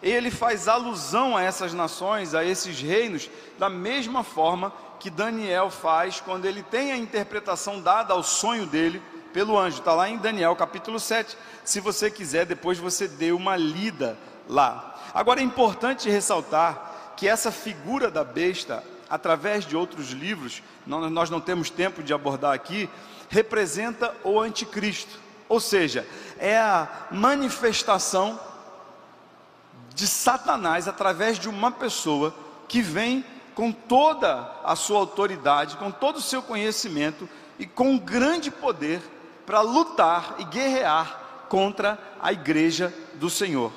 Ele 0.02 0.32
faz 0.32 0.68
alusão 0.68 1.38
a 1.38 1.44
essas 1.44 1.76
nações, 1.76 2.34
a 2.34 2.44
esses 2.44 2.82
reinos, 2.82 3.30
da 3.60 3.70
mesma 3.70 4.24
forma 4.24 4.74
que 5.00 5.12
Daniel 5.12 5.70
faz 5.70 6.20
quando 6.20 6.46
ele 6.46 6.64
tem 6.64 6.92
a 6.92 6.98
interpretação 6.98 7.80
dada 7.80 8.16
ao 8.16 8.24
sonho 8.24 8.66
dele 8.66 9.00
pelo 9.32 9.60
anjo. 9.60 9.78
Está 9.78 9.94
lá 9.94 10.10
em 10.10 10.18
Daniel 10.18 10.56
capítulo 10.56 11.00
7. 11.00 11.38
Se 11.64 11.80
você 11.80 12.10
quiser, 12.10 12.48
depois 12.48 12.80
você 12.80 13.08
dê 13.08 13.32
uma 13.32 13.56
lida 13.56 14.18
lá. 14.48 15.00
Agora 15.14 15.42
é 15.42 15.44
importante 15.44 16.10
ressaltar 16.10 17.14
que 17.16 17.28
essa 17.28 17.52
figura 17.52 18.10
da 18.10 18.24
besta, 18.24 18.84
através 19.08 19.68
de 19.68 19.78
outros 19.78 20.10
livros, 20.10 20.64
nós 20.88 21.30
não 21.30 21.40
temos 21.40 21.70
tempo 21.70 22.02
de 22.02 22.12
abordar 22.12 22.56
aqui, 22.56 22.90
representa 23.30 24.16
o 24.24 24.40
anticristo. 24.40 25.29
Ou 25.50 25.60
seja, 25.60 26.08
é 26.38 26.58
a 26.58 27.08
manifestação 27.12 28.40
de 29.96 30.08
Satanás 30.08 30.88
através 30.88 31.40
de 31.40 31.50
uma 31.50 31.72
pessoa 31.72 32.34
que 32.68 32.82
vem 32.82 33.26
com 33.56 33.72
toda 33.72 34.56
a 34.64 34.76
sua 34.76 35.00
autoridade, 35.00 35.76
com 35.76 35.92
todo 35.92 36.18
o 36.18 36.22
seu 36.22 36.42
conhecimento 36.42 37.28
e 37.58 37.66
com 37.66 37.98
grande 37.98 38.50
poder 38.52 39.02
para 39.46 39.60
lutar 39.62 40.36
e 40.38 40.46
guerrear 40.46 41.48
contra 41.50 41.98
a 42.22 42.32
igreja 42.32 42.94
do 43.16 43.30
Senhor. 43.30 43.74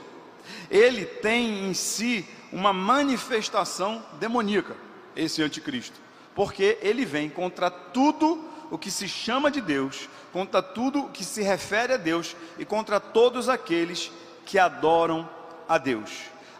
Ele 0.71 1.05
tem 1.07 1.69
em 1.69 1.75
si 1.75 2.29
uma 2.53 2.73
manifestação 2.73 4.05
demoníaca, 4.21 4.77
esse 5.17 5.43
anticristo, 5.43 5.99
porque 6.35 6.79
ele 6.83 7.07
vem 7.07 7.31
contra 7.31 7.71
tudo 7.71 8.45
o 8.71 8.79
que 8.79 8.91
se 8.91 9.09
chama 9.09 9.51
de 9.51 9.61
Deus, 9.61 10.09
contra 10.33 10.63
tudo 10.63 11.09
que 11.09 11.25
se 11.25 11.43
refere 11.43 11.95
a 11.95 11.97
Deus 11.97 12.35
e 12.59 12.65
contra 12.65 12.99
todos 12.99 13.49
aqueles 13.49 14.11
que 14.47 14.59
adoram 14.59 15.29
a 15.69 15.79
Deus. 15.79 16.11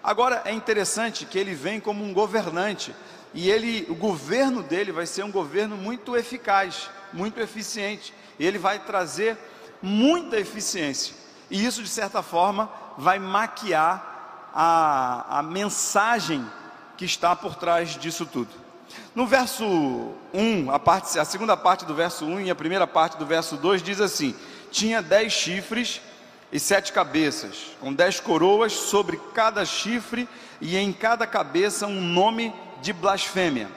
Agora 0.03 0.43
é 0.45 0.53
interessante 0.53 1.25
que 1.25 1.39
ele 1.39 1.55
vem 1.55 1.81
como 1.81 2.05
um 2.05 2.13
governante 2.13 2.95
e 3.35 3.51
ele, 3.51 3.87
o 3.89 3.95
governo 3.95 4.63
dele 4.63 4.93
vai 4.93 5.07
ser 5.07 5.25
um 5.25 5.31
governo 5.31 5.77
muito 5.77 6.17
eficaz, 6.17 6.91
muito 7.13 7.41
eficiente. 7.41 8.13
Ele 8.39 8.59
vai 8.59 8.79
trazer 8.79 9.39
muita 9.81 10.39
eficiência. 10.39 11.15
E 11.51 11.65
isso 11.65 11.83
de 11.83 11.89
certa 11.89 12.23
forma 12.23 12.71
vai 12.99 13.19
maquiar 13.19 14.51
a, 14.53 15.39
a 15.39 15.43
mensagem 15.43 16.45
que 16.97 17.05
está 17.05 17.35
por 17.35 17.57
trás 17.57 17.97
disso 17.97 18.27
tudo. 18.27 18.62
No 19.15 19.27
verso 19.27 19.65
1, 20.33 20.71
a, 20.71 20.79
parte, 20.79 21.19
a 21.19 21.25
segunda 21.25 21.55
parte 21.55 21.85
do 21.85 21.95
verso 21.95 22.25
1 22.25 22.41
e 22.43 22.51
a 22.51 22.55
primeira 22.55 22.87
parte 22.87 23.19
do 23.19 23.27
verso 23.27 23.59
2 23.59 23.83
diz 23.83 24.01
assim: 24.01 24.35
Tinha 24.71 25.03
dez 25.03 25.35
chifres 25.35 26.01
e 26.51 26.59
sete 26.59 26.95
cabeças, 26.95 27.77
com 27.79 27.93
dez 27.93 28.21
coroas 28.21 28.73
sobre 28.73 29.21
cada 29.35 29.67
chifre 29.67 30.27
e 30.63 30.79
em 30.79 30.95
cada 30.95 31.27
cabeça 31.27 31.87
um 31.87 32.01
nome 32.01 32.55
de 32.81 32.95
blasfêmia. 32.95 33.69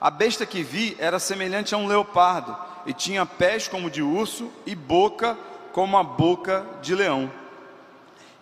A 0.00 0.10
besta 0.10 0.44
que 0.44 0.64
vi 0.64 0.96
era 0.98 1.20
semelhante 1.20 1.76
a 1.76 1.78
um 1.78 1.86
leopardo 1.86 2.56
e 2.84 2.92
tinha 2.92 3.24
pés 3.24 3.68
como 3.68 3.88
de 3.88 4.02
urso 4.02 4.50
e 4.66 4.74
boca 4.74 5.38
como 5.72 5.96
a 5.96 6.02
boca 6.02 6.66
de 6.82 6.92
leão. 6.92 7.30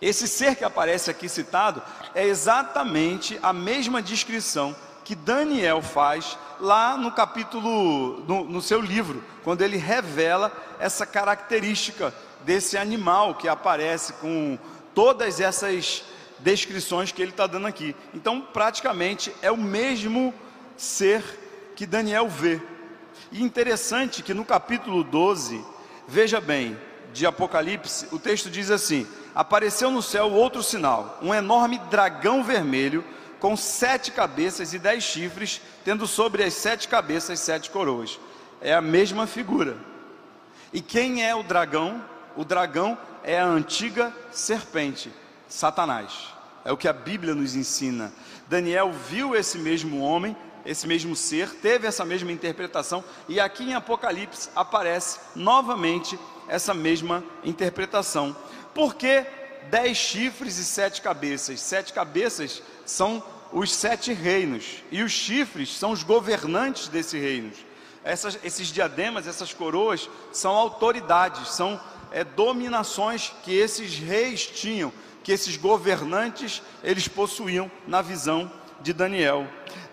Esse 0.01 0.27
ser 0.27 0.55
que 0.55 0.63
aparece 0.63 1.11
aqui 1.11 1.29
citado 1.29 1.83
é 2.15 2.25
exatamente 2.25 3.37
a 3.43 3.53
mesma 3.53 4.01
descrição 4.01 4.75
que 5.11 5.15
Daniel 5.15 5.81
faz 5.81 6.37
lá 6.57 6.95
no 6.95 7.11
capítulo, 7.11 8.23
no, 8.25 8.45
no 8.45 8.61
seu 8.61 8.79
livro, 8.79 9.21
quando 9.43 9.61
ele 9.61 9.75
revela 9.75 10.49
essa 10.79 11.05
característica 11.05 12.13
desse 12.45 12.77
animal 12.77 13.35
que 13.35 13.49
aparece 13.49 14.13
com 14.13 14.57
todas 14.95 15.41
essas 15.41 16.05
descrições 16.39 17.11
que 17.11 17.21
ele 17.21 17.31
está 17.31 17.45
dando 17.45 17.67
aqui. 17.67 17.93
Então, 18.13 18.39
praticamente 18.39 19.35
é 19.41 19.51
o 19.51 19.57
mesmo 19.57 20.33
ser 20.77 21.21
que 21.75 21.85
Daniel 21.85 22.29
vê. 22.29 22.61
E 23.33 23.43
interessante 23.43 24.23
que 24.23 24.33
no 24.33 24.45
capítulo 24.45 25.03
12, 25.03 25.61
veja 26.07 26.39
bem, 26.39 26.79
de 27.11 27.25
Apocalipse, 27.25 28.07
o 28.13 28.17
texto 28.17 28.49
diz 28.49 28.71
assim: 28.71 29.05
Apareceu 29.35 29.91
no 29.91 30.01
céu 30.01 30.31
outro 30.31 30.63
sinal, 30.63 31.19
um 31.21 31.33
enorme 31.33 31.79
dragão 31.89 32.45
vermelho, 32.45 33.03
com 33.41 33.57
sete 33.57 34.11
cabeças 34.11 34.73
e 34.73 34.79
dez 34.79 35.03
chifres, 35.03 35.59
tendo 35.83 36.07
sobre 36.07 36.43
as 36.43 36.53
sete 36.53 36.87
cabeças 36.87 37.41
sete 37.41 37.69
coroas. 37.69 38.17
É 38.61 38.73
a 38.73 38.81
mesma 38.81 39.27
figura. 39.27 39.75
E 40.71 40.79
quem 40.79 41.25
é 41.25 41.35
o 41.35 41.43
dragão? 41.43 42.01
o 42.35 42.45
dragão 42.45 42.97
é 43.23 43.39
a 43.39 43.45
antiga 43.45 44.13
serpente, 44.31 45.11
Satanás. 45.47 46.33
É 46.63 46.71
o 46.71 46.77
que 46.77 46.87
a 46.87 46.93
Bíblia 46.93 47.33
nos 47.33 47.55
ensina. 47.55 48.13
Daniel 48.47 48.91
viu 48.91 49.35
esse 49.35 49.57
mesmo 49.57 50.01
homem, 50.01 50.35
esse 50.65 50.87
mesmo 50.87 51.15
ser, 51.15 51.49
teve 51.55 51.87
essa 51.87 52.05
mesma 52.05 52.31
interpretação, 52.31 53.03
e 53.27 53.39
aqui 53.39 53.63
em 53.63 53.73
Apocalipse 53.73 54.49
aparece 54.55 55.19
novamente 55.35 56.17
essa 56.47 56.73
mesma 56.73 57.23
interpretação. 57.43 58.35
Por 58.73 58.95
que 58.95 59.25
dez 59.69 59.97
chifres 59.97 60.57
e 60.57 60.65
sete 60.65 61.01
cabeças? 61.01 61.59
Sete 61.59 61.93
cabeças 61.93 62.61
são 62.85 63.23
os 63.51 63.73
sete 63.73 64.13
reinos, 64.13 64.83
e 64.91 65.03
os 65.03 65.11
chifres 65.11 65.75
são 65.77 65.91
os 65.91 66.03
governantes 66.03 66.87
desses 66.87 67.21
reinos. 67.21 67.57
Essas, 68.03 68.39
esses 68.43 68.67
diademas, 68.67 69.27
essas 69.27 69.53
coroas, 69.53 70.09
são 70.31 70.53
autoridades, 70.53 71.49
são 71.49 71.79
é, 72.11 72.23
dominações 72.23 73.33
que 73.43 73.55
esses 73.55 73.97
reis 73.97 74.45
tinham, 74.45 74.91
que 75.23 75.31
esses 75.31 75.57
governantes 75.57 76.63
eles 76.83 77.07
possuíam 77.07 77.69
na 77.87 78.01
visão 78.01 78.51
de 78.81 78.91
Daniel. 78.93 79.45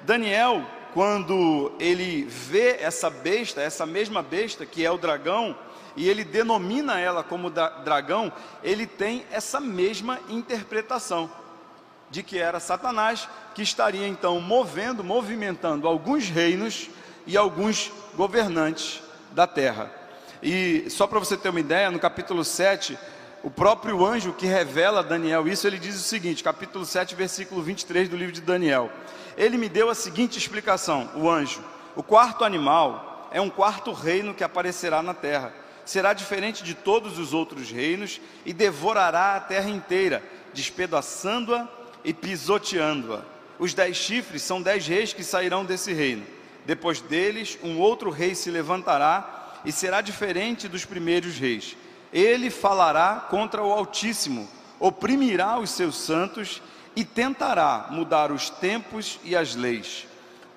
Daniel, 0.03 0.65
quando 0.95 1.73
ele 1.79 2.25
vê 2.25 2.79
essa 2.81 3.11
besta, 3.11 3.61
essa 3.61 3.85
mesma 3.85 4.23
besta 4.23 4.65
que 4.65 4.87
é 4.87 4.91
o 4.91 4.97
dragão, 4.97 5.57
e 5.97 6.09
ele 6.09 6.25
denomina 6.25 6.99
ela 6.99 7.25
como 7.25 7.51
dragão, 7.51 8.33
ele 8.63 8.87
tem 8.87 9.27
essa 9.31 9.61
mesma 9.61 10.19
interpretação 10.29 11.31
de 12.11 12.23
que 12.23 12.39
era 12.39 12.61
Satanás 12.61 13.29
que 13.55 13.63
estaria 13.63 14.07
então 14.07 14.41
movendo, 14.41 15.05
movimentando 15.05 15.87
alguns 15.87 16.29
reinos 16.29 16.89
e 17.27 17.37
alguns 17.37 17.93
governantes 18.15 19.03
da 19.33 19.47
terra. 19.47 19.93
E 20.43 20.87
só 20.89 21.07
para 21.07 21.19
você 21.19 21.37
ter 21.37 21.49
uma 21.51 21.61
ideia, 21.61 21.91
no 21.91 21.99
capítulo 21.99 22.45
7, 22.45 22.99
o 23.43 23.51
próprio 23.51 24.05
anjo 24.05 24.33
que 24.33 24.47
revela 24.47 25.01
a 25.01 25.03
Daniel 25.03 25.47
isso, 25.47 25.67
ele 25.67 25.79
diz 25.79 25.97
o 25.97 26.03
seguinte, 26.03 26.43
capítulo 26.43 26.85
7, 26.85 27.15
versículo 27.15 27.63
23 27.63 28.09
do 28.09 28.17
livro 28.17 28.33
de 28.33 28.41
Daniel. 28.41 28.91
Ele 29.37 29.57
me 29.57 29.69
deu 29.69 29.91
a 29.91 29.95
seguinte 29.95 30.39
explicação, 30.39 31.11
o 31.15 31.29
anjo: 31.29 31.63
o 31.95 32.03
quarto 32.03 32.45
animal 32.45 33.29
é 33.31 33.41
um 33.41 33.51
quarto 33.51 33.93
reino 33.93 34.35
que 34.35 34.45
aparecerá 34.45 35.03
na 35.03 35.15
terra. 35.15 35.53
Será 35.85 36.13
diferente 36.13 36.63
de 36.63 36.75
todos 36.75 37.19
os 37.19 37.33
outros 37.33 37.71
reinos 37.71 38.21
e 38.45 38.53
devorará 38.53 39.37
a 39.37 39.41
terra 39.41 39.71
inteira, 39.71 40.23
despedaçando-a 40.53 41.78
e 42.05 42.13
pisoteando-a. 42.13 43.23
Os 43.59 43.75
dez 43.75 43.97
chifres 43.97 44.43
são 44.43 44.63
dez 44.63 44.87
reis 44.87 45.13
que 45.13 45.25
sairão 45.25 45.65
desse 45.65 45.93
reino. 45.93 46.25
Depois 46.65 47.01
deles, 47.01 47.59
um 47.63 47.79
outro 47.79 48.11
rei 48.11 48.35
se 48.35 48.51
levantará 48.51 49.61
e 49.65 49.73
será 49.73 50.01
diferente 50.01 50.69
dos 50.69 50.85
primeiros 50.85 51.39
reis. 51.39 51.77
Ele 52.13 52.51
falará 52.51 53.27
contra 53.29 53.63
o 53.63 53.73
Altíssimo, 53.73 54.49
oprimirá 54.79 55.59
os 55.59 55.71
seus 55.71 55.97
santos 55.97 56.63
e 56.95 57.05
tentará 57.05 57.89
mudar 57.91 58.31
os 58.33 58.51
tempos 58.51 59.19
e 59.25 59.37
as 59.37 59.55
leis. 59.55 60.07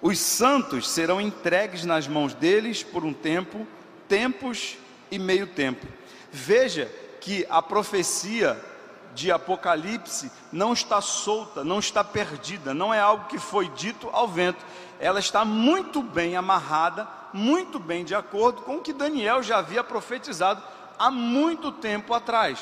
Os 0.01 0.19
santos 0.19 0.89
serão 0.89 1.21
entregues 1.21 1.85
nas 1.85 2.07
mãos 2.07 2.33
deles 2.33 2.83
por 2.83 3.05
um 3.05 3.13
tempo, 3.13 3.67
tempos 4.07 4.77
e 5.11 5.19
meio 5.19 5.47
tempo. 5.47 5.85
Veja 6.31 6.91
que 7.19 7.45
a 7.49 7.61
profecia 7.61 8.59
de 9.13 9.31
Apocalipse 9.31 10.31
não 10.51 10.73
está 10.73 11.01
solta, 11.01 11.63
não 11.63 11.79
está 11.79 12.03
perdida, 12.03 12.73
não 12.73 12.93
é 12.93 12.99
algo 12.99 13.25
que 13.25 13.39
foi 13.39 13.67
dito 13.69 14.09
ao 14.11 14.27
vento 14.27 14.63
ela 15.01 15.19
está 15.19 15.43
muito 15.43 16.03
bem 16.03 16.35
amarrada, 16.37 17.07
muito 17.33 17.79
bem 17.79 18.05
de 18.05 18.13
acordo 18.13 18.61
com 18.61 18.77
o 18.77 18.81
que 18.81 18.93
Daniel 18.93 19.41
já 19.41 19.57
havia 19.57 19.83
profetizado 19.83 20.61
há 20.97 21.09
muito 21.09 21.71
tempo 21.71 22.13
atrás. 22.13 22.59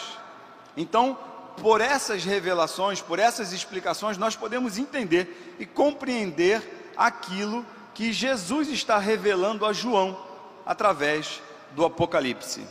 Então, 0.77 1.17
por 1.57 1.81
essas 1.81 2.23
revelações, 2.23 3.01
por 3.01 3.19
essas 3.19 3.51
explicações, 3.51 4.17
nós 4.17 4.37
podemos 4.37 4.77
entender 4.77 5.57
e 5.59 5.65
compreender 5.65 6.93
aquilo 6.95 7.65
que 7.93 8.13
Jesus 8.13 8.69
está 8.69 8.97
revelando 8.97 9.65
a 9.65 9.73
João 9.73 10.17
através 10.65 11.41
do 11.75 11.83
Apocalipse. 11.83 12.65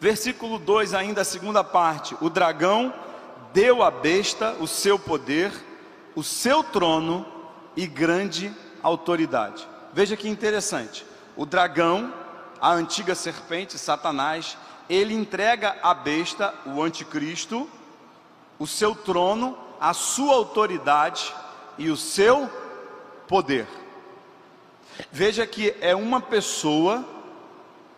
Versículo 0.00 0.58
2, 0.58 0.94
ainda 0.94 1.22
a 1.22 1.24
segunda 1.24 1.64
parte: 1.64 2.16
O 2.20 2.30
dragão 2.30 2.94
deu 3.52 3.82
à 3.82 3.90
besta 3.90 4.56
o 4.60 4.66
seu 4.66 4.98
poder, 4.98 5.52
o 6.14 6.22
seu 6.22 6.62
trono 6.62 7.26
e 7.76 7.86
grande 7.86 8.52
autoridade. 8.82 9.66
Veja 9.92 10.16
que 10.16 10.28
interessante. 10.28 11.04
O 11.36 11.44
dragão, 11.44 12.12
a 12.60 12.72
antiga 12.72 13.14
serpente, 13.14 13.78
Satanás, 13.78 14.56
ele 14.88 15.14
entrega 15.14 15.76
à 15.82 15.92
besta, 15.92 16.54
o 16.66 16.82
anticristo, 16.82 17.68
o 18.58 18.66
seu 18.66 18.94
trono, 18.94 19.56
a 19.80 19.92
sua 19.92 20.34
autoridade 20.34 21.34
e 21.76 21.90
o 21.90 21.96
seu 21.96 22.50
poder. 23.26 23.66
Veja 25.12 25.46
que 25.46 25.74
é 25.80 25.94
uma 25.94 26.20
pessoa 26.20 27.04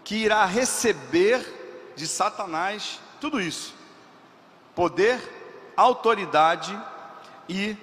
que 0.05 0.17
irá 0.17 0.45
receber 0.45 1.60
de 2.01 2.07
Satanás 2.07 2.99
tudo 3.21 3.39
isso: 3.39 3.75
poder, 4.75 5.21
autoridade 5.77 6.77
e 7.47 7.77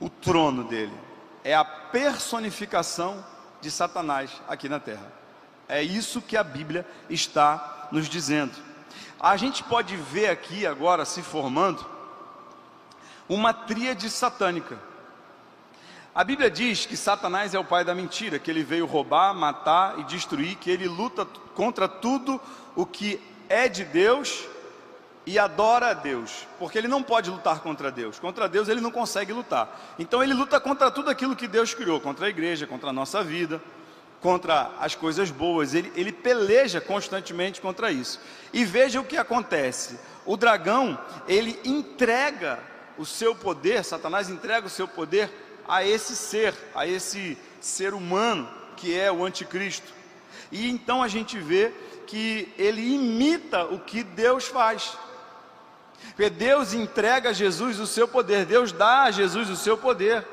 o 0.00 0.08
trono 0.08 0.64
dele 0.64 0.98
é 1.44 1.54
a 1.54 1.62
personificação 1.62 3.22
de 3.60 3.70
Satanás 3.70 4.30
aqui 4.48 4.66
na 4.66 4.80
terra. 4.80 5.12
É 5.68 5.82
isso 5.82 6.22
que 6.22 6.38
a 6.38 6.42
Bíblia 6.42 6.86
está 7.10 7.88
nos 7.92 8.08
dizendo. 8.08 8.54
A 9.20 9.36
gente 9.36 9.62
pode 9.62 9.94
ver 9.94 10.30
aqui 10.30 10.66
agora 10.66 11.04
se 11.04 11.22
formando 11.22 11.84
uma 13.28 13.52
tríade 13.52 14.08
satânica. 14.08 14.78
A 16.14 16.24
Bíblia 16.24 16.50
diz 16.50 16.86
que 16.86 16.96
Satanás 16.96 17.54
é 17.54 17.58
o 17.58 17.64
pai 17.64 17.84
da 17.84 17.94
mentira, 17.94 18.38
que 18.38 18.50
ele 18.50 18.62
veio 18.62 18.86
roubar, 18.86 19.34
matar 19.34 19.98
e 19.98 20.04
destruir, 20.04 20.56
que 20.56 20.70
ele 20.70 20.88
luta 20.88 21.26
contra 21.54 21.88
tudo 21.88 22.40
o 22.74 22.86
que 22.86 23.20
é 23.48 23.68
de 23.68 23.84
Deus 23.84 24.44
e 25.26 25.38
adora 25.38 25.90
a 25.90 25.94
Deus, 25.94 26.46
porque 26.58 26.76
ele 26.76 26.88
não 26.88 27.02
pode 27.02 27.30
lutar 27.30 27.60
contra 27.60 27.90
Deus. 27.90 28.18
Contra 28.18 28.48
Deus 28.48 28.68
ele 28.68 28.80
não 28.80 28.90
consegue 28.90 29.32
lutar. 29.32 29.94
Então 29.98 30.22
ele 30.22 30.34
luta 30.34 30.60
contra 30.60 30.90
tudo 30.90 31.10
aquilo 31.10 31.36
que 31.36 31.48
Deus 31.48 31.72
criou, 31.72 32.00
contra 32.00 32.26
a 32.26 32.28
igreja, 32.28 32.66
contra 32.66 32.90
a 32.90 32.92
nossa 32.92 33.22
vida, 33.24 33.60
contra 34.20 34.70
as 34.78 34.94
coisas 34.94 35.30
boas. 35.30 35.72
Ele, 35.74 35.90
ele 35.96 36.12
peleja 36.12 36.80
constantemente 36.80 37.60
contra 37.60 37.90
isso. 37.90 38.20
E 38.52 38.64
veja 38.64 39.00
o 39.00 39.04
que 39.04 39.16
acontece: 39.16 39.98
o 40.26 40.36
dragão 40.36 40.98
ele 41.26 41.58
entrega 41.64 42.58
o 42.98 43.06
seu 43.06 43.34
poder, 43.34 43.82
Satanás 43.82 44.28
entrega 44.28 44.66
o 44.66 44.70
seu 44.70 44.86
poder 44.86 45.30
a 45.66 45.84
esse 45.84 46.14
ser, 46.14 46.54
a 46.74 46.86
esse 46.86 47.38
ser 47.60 47.94
humano 47.94 48.48
que 48.76 48.98
é 48.98 49.10
o 49.10 49.24
anticristo. 49.24 49.92
E 50.52 50.68
então 50.68 51.02
a 51.02 51.08
gente 51.08 51.38
vê 51.38 51.72
que 52.06 52.52
ele 52.58 52.94
imita 52.94 53.64
o 53.64 53.78
que 53.78 54.02
Deus 54.02 54.46
faz. 54.46 54.96
Porque 56.08 56.30
Deus 56.30 56.74
entrega 56.74 57.30
a 57.30 57.32
Jesus 57.32 57.78
o 57.80 57.86
seu 57.86 58.06
poder, 58.06 58.44
Deus 58.44 58.72
dá 58.72 59.04
a 59.04 59.10
Jesus 59.10 59.48
o 59.50 59.56
seu 59.56 59.76
poder. 59.76 60.26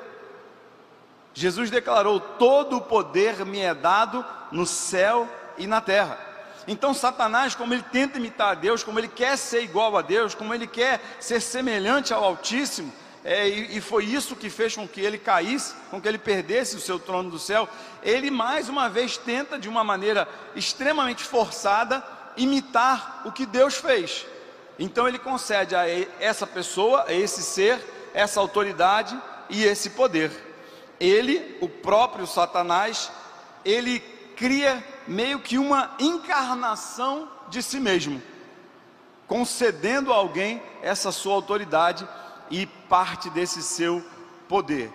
Jesus 1.33 1.69
declarou: 1.69 2.19
Todo 2.19 2.77
o 2.77 2.81
poder 2.81 3.45
me 3.45 3.59
é 3.59 3.73
dado 3.73 4.25
no 4.51 4.65
céu 4.65 5.27
e 5.57 5.65
na 5.65 5.81
terra. 5.81 6.19
Então, 6.67 6.93
Satanás, 6.93 7.55
como 7.55 7.73
ele 7.73 7.83
tenta 7.91 8.17
imitar 8.17 8.51
a 8.51 8.55
Deus, 8.55 8.83
como 8.83 8.99
ele 8.99 9.07
quer 9.07 9.37
ser 9.37 9.63
igual 9.63 9.97
a 9.97 10.01
Deus, 10.01 10.35
como 10.35 10.53
ele 10.53 10.67
quer 10.67 11.01
ser 11.19 11.39
semelhante 11.39 12.13
ao 12.13 12.23
Altíssimo, 12.23 12.93
é, 13.23 13.47
e, 13.47 13.77
e, 13.77 13.81
foi 13.81 14.05
isso 14.05 14.35
que 14.35 14.49
fez 14.49 14.75
com 14.75 14.87
que 14.87 14.99
ele 14.99 15.17
caísse, 15.17 15.75
com 15.91 16.01
que 16.01 16.07
ele 16.07 16.17
perdesse 16.17 16.75
o 16.75 16.79
seu 16.79 16.97
trono 16.97 17.29
do 17.29 17.37
céu. 17.37 17.69
Ele 18.01 18.31
mais 18.31 18.67
uma 18.67 18.89
vez 18.89 19.15
tenta, 19.15 19.59
de 19.59 19.69
uma 19.69 19.83
maneira 19.83 20.27
extremamente 20.55 21.23
forçada, 21.23 22.03
imitar 22.35 23.21
o 23.25 23.31
que 23.31 23.45
Deus 23.45 23.75
fez. 23.75 24.25
Então 24.79 25.07
ele 25.07 25.19
concede 25.19 25.75
a 25.75 25.85
essa 26.19 26.47
pessoa, 26.47 27.05
a 27.07 27.13
esse 27.13 27.43
ser, 27.43 27.79
essa 28.13 28.39
autoridade 28.39 29.19
e 29.49 29.63
esse 29.63 29.91
poder. 29.91 30.31
Ele, 30.99 31.57
o 31.61 31.69
próprio 31.69 32.25
Satanás, 32.25 33.11
ele 33.63 33.99
cria 34.35 34.83
meio 35.07 35.39
que 35.39 35.59
uma 35.59 35.91
encarnação 35.99 37.29
de 37.49 37.61
si 37.61 37.79
mesmo, 37.79 38.21
concedendo 39.27 40.11
a 40.11 40.15
alguém 40.15 40.61
essa 40.81 41.11
sua 41.11 41.35
autoridade 41.35 42.07
e 42.51 42.65
parte 42.65 43.29
desse 43.29 43.63
seu 43.63 44.05
poder. 44.47 44.91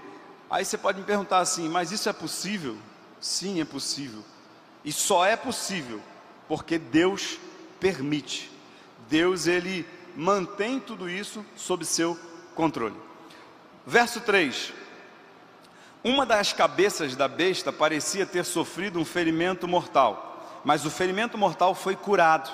Aí 0.48 0.64
você 0.64 0.78
pode 0.78 1.00
me 1.00 1.04
perguntar 1.04 1.38
assim, 1.38 1.68
mas 1.68 1.90
isso 1.90 2.08
é 2.08 2.12
possível? 2.12 2.76
Sim, 3.20 3.60
é 3.60 3.64
possível. 3.64 4.22
E 4.84 4.92
só 4.92 5.24
é 5.24 5.34
possível 5.34 6.00
porque 6.46 6.78
Deus 6.78 7.38
permite. 7.80 8.50
Deus 9.08 9.46
ele 9.46 9.84
mantém 10.14 10.78
tudo 10.78 11.08
isso 11.08 11.44
sob 11.56 11.84
seu 11.84 12.16
controle. 12.54 12.94
Verso 13.84 14.20
3. 14.20 14.72
Uma 16.04 16.24
das 16.24 16.52
cabeças 16.52 17.16
da 17.16 17.26
besta 17.26 17.72
parecia 17.72 18.24
ter 18.24 18.44
sofrido 18.44 19.00
um 19.00 19.04
ferimento 19.04 19.66
mortal, 19.66 20.60
mas 20.64 20.84
o 20.84 20.90
ferimento 20.90 21.36
mortal 21.36 21.74
foi 21.74 21.96
curado. 21.96 22.48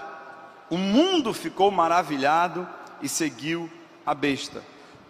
O 0.71 0.79
mundo 0.79 1.35
ficou 1.35 1.71
maravilhado 1.71 2.67
e 3.03 3.09
seguiu 3.09 3.71
a 4.07 4.15
besta. 4.15 4.63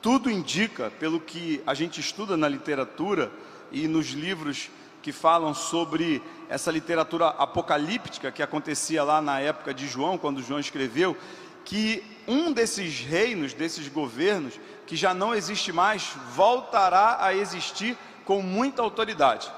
Tudo 0.02 0.28
indica, 0.28 0.90
pelo 0.98 1.20
que 1.20 1.62
a 1.64 1.74
gente 1.74 2.00
estuda 2.00 2.36
na 2.36 2.48
literatura 2.48 3.30
e 3.70 3.86
nos 3.86 4.08
livros 4.08 4.68
que 5.00 5.12
falam 5.12 5.54
sobre 5.54 6.20
essa 6.48 6.72
literatura 6.72 7.28
apocalíptica 7.28 8.32
que 8.32 8.42
acontecia 8.42 9.04
lá 9.04 9.22
na 9.22 9.38
época 9.38 9.72
de 9.72 9.86
João, 9.86 10.18
quando 10.18 10.42
João 10.42 10.58
escreveu, 10.58 11.16
que 11.64 12.02
um 12.26 12.52
desses 12.52 12.98
reinos, 12.98 13.54
desses 13.54 13.86
governos, 13.86 14.58
que 14.88 14.96
já 14.96 15.14
não 15.14 15.32
existe 15.32 15.72
mais, 15.72 16.12
voltará 16.34 17.18
a 17.20 17.32
existir 17.32 17.96
com 18.24 18.42
muita 18.42 18.82
autoridade. 18.82 19.52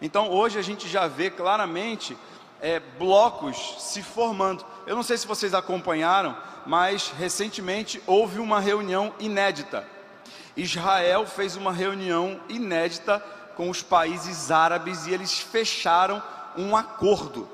Então 0.00 0.30
hoje 0.30 0.60
a 0.60 0.62
gente 0.62 0.88
já 0.88 1.08
vê 1.08 1.28
claramente 1.28 2.16
é, 2.62 2.80
blocos 2.80 3.76
se 3.80 4.02
formando. 4.02 4.64
Eu 4.86 4.94
não 4.94 5.02
sei 5.02 5.18
se 5.18 5.26
vocês 5.26 5.52
acompanharam, 5.52 6.36
mas 6.64 7.12
recentemente 7.18 8.00
houve 8.06 8.38
uma 8.38 8.60
reunião 8.60 9.12
inédita. 9.18 9.84
Israel 10.56 11.26
fez 11.26 11.56
uma 11.56 11.72
reunião 11.72 12.40
inédita 12.48 13.18
com 13.56 13.68
os 13.68 13.82
países 13.82 14.50
árabes 14.50 15.06
e 15.06 15.12
eles 15.12 15.38
fecharam 15.40 16.22
um 16.56 16.76
acordo. 16.76 17.48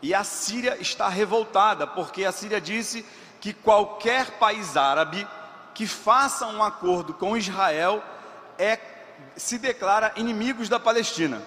E 0.00 0.14
a 0.14 0.22
Síria 0.22 0.76
está 0.80 1.08
revoltada, 1.08 1.86
porque 1.86 2.24
a 2.24 2.32
Síria 2.32 2.60
disse 2.60 3.04
que 3.40 3.52
qualquer 3.52 4.32
país 4.38 4.76
árabe 4.76 5.26
que 5.74 5.86
faça 5.86 6.46
um 6.46 6.62
acordo 6.62 7.12
com 7.14 7.36
Israel 7.36 8.02
é, 8.58 8.78
se 9.36 9.58
declara 9.58 10.12
inimigos 10.16 10.68
da 10.68 10.78
Palestina. 10.78 11.42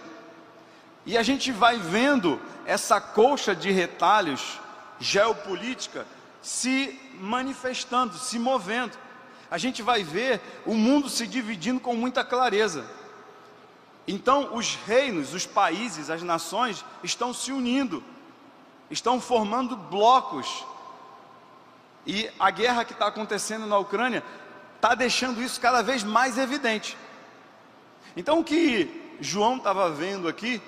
E 1.08 1.17
a 1.17 1.24
gente 1.24 1.54
vai 1.54 1.78
vendo 1.78 2.38
essa 2.65 3.00
colcha 3.00 3.56
de 3.56 3.72
retalhos 3.72 4.60
geopolítica 5.00 6.06
se 6.41 7.00
manifestando, 7.22 8.17
se 8.17 8.38
movendo. 8.38 8.91
A 9.50 9.58
gente 9.58 9.82
vai 9.82 10.04
ver 10.04 10.41
o 10.65 10.74
mundo 10.74 11.10
se 11.10 11.26
dividindo 11.26 11.80
com 11.80 11.96
muita 11.96 12.26
clareza. 12.26 12.86
Então, 14.06 14.54
os 14.54 14.76
reinos, 14.76 15.34
os 15.34 15.46
países, 15.46 16.10
as 16.10 16.22
nações 16.24 16.84
estão 17.02 17.34
se 17.34 17.54
unindo, 17.54 18.04
estão 18.91 19.22
formando 19.22 19.78
blocos. 19.78 20.65
E 22.06 22.30
a 22.38 22.52
guerra 22.52 22.84
que 22.84 22.91
está 22.91 23.08
acontecendo 23.08 23.65
na 23.65 23.78
Ucrânia 23.78 24.22
está 24.76 24.93
deixando 24.93 25.41
isso 25.41 25.62
cada 25.62 25.82
vez 25.82 26.04
mais 26.04 26.38
evidente. 26.38 26.98
Então, 28.13 28.39
o 28.39 28.43
que 28.43 29.15
João 29.22 29.56
estava 29.56 29.89
vendo 29.89 30.28
aqui 30.28 30.62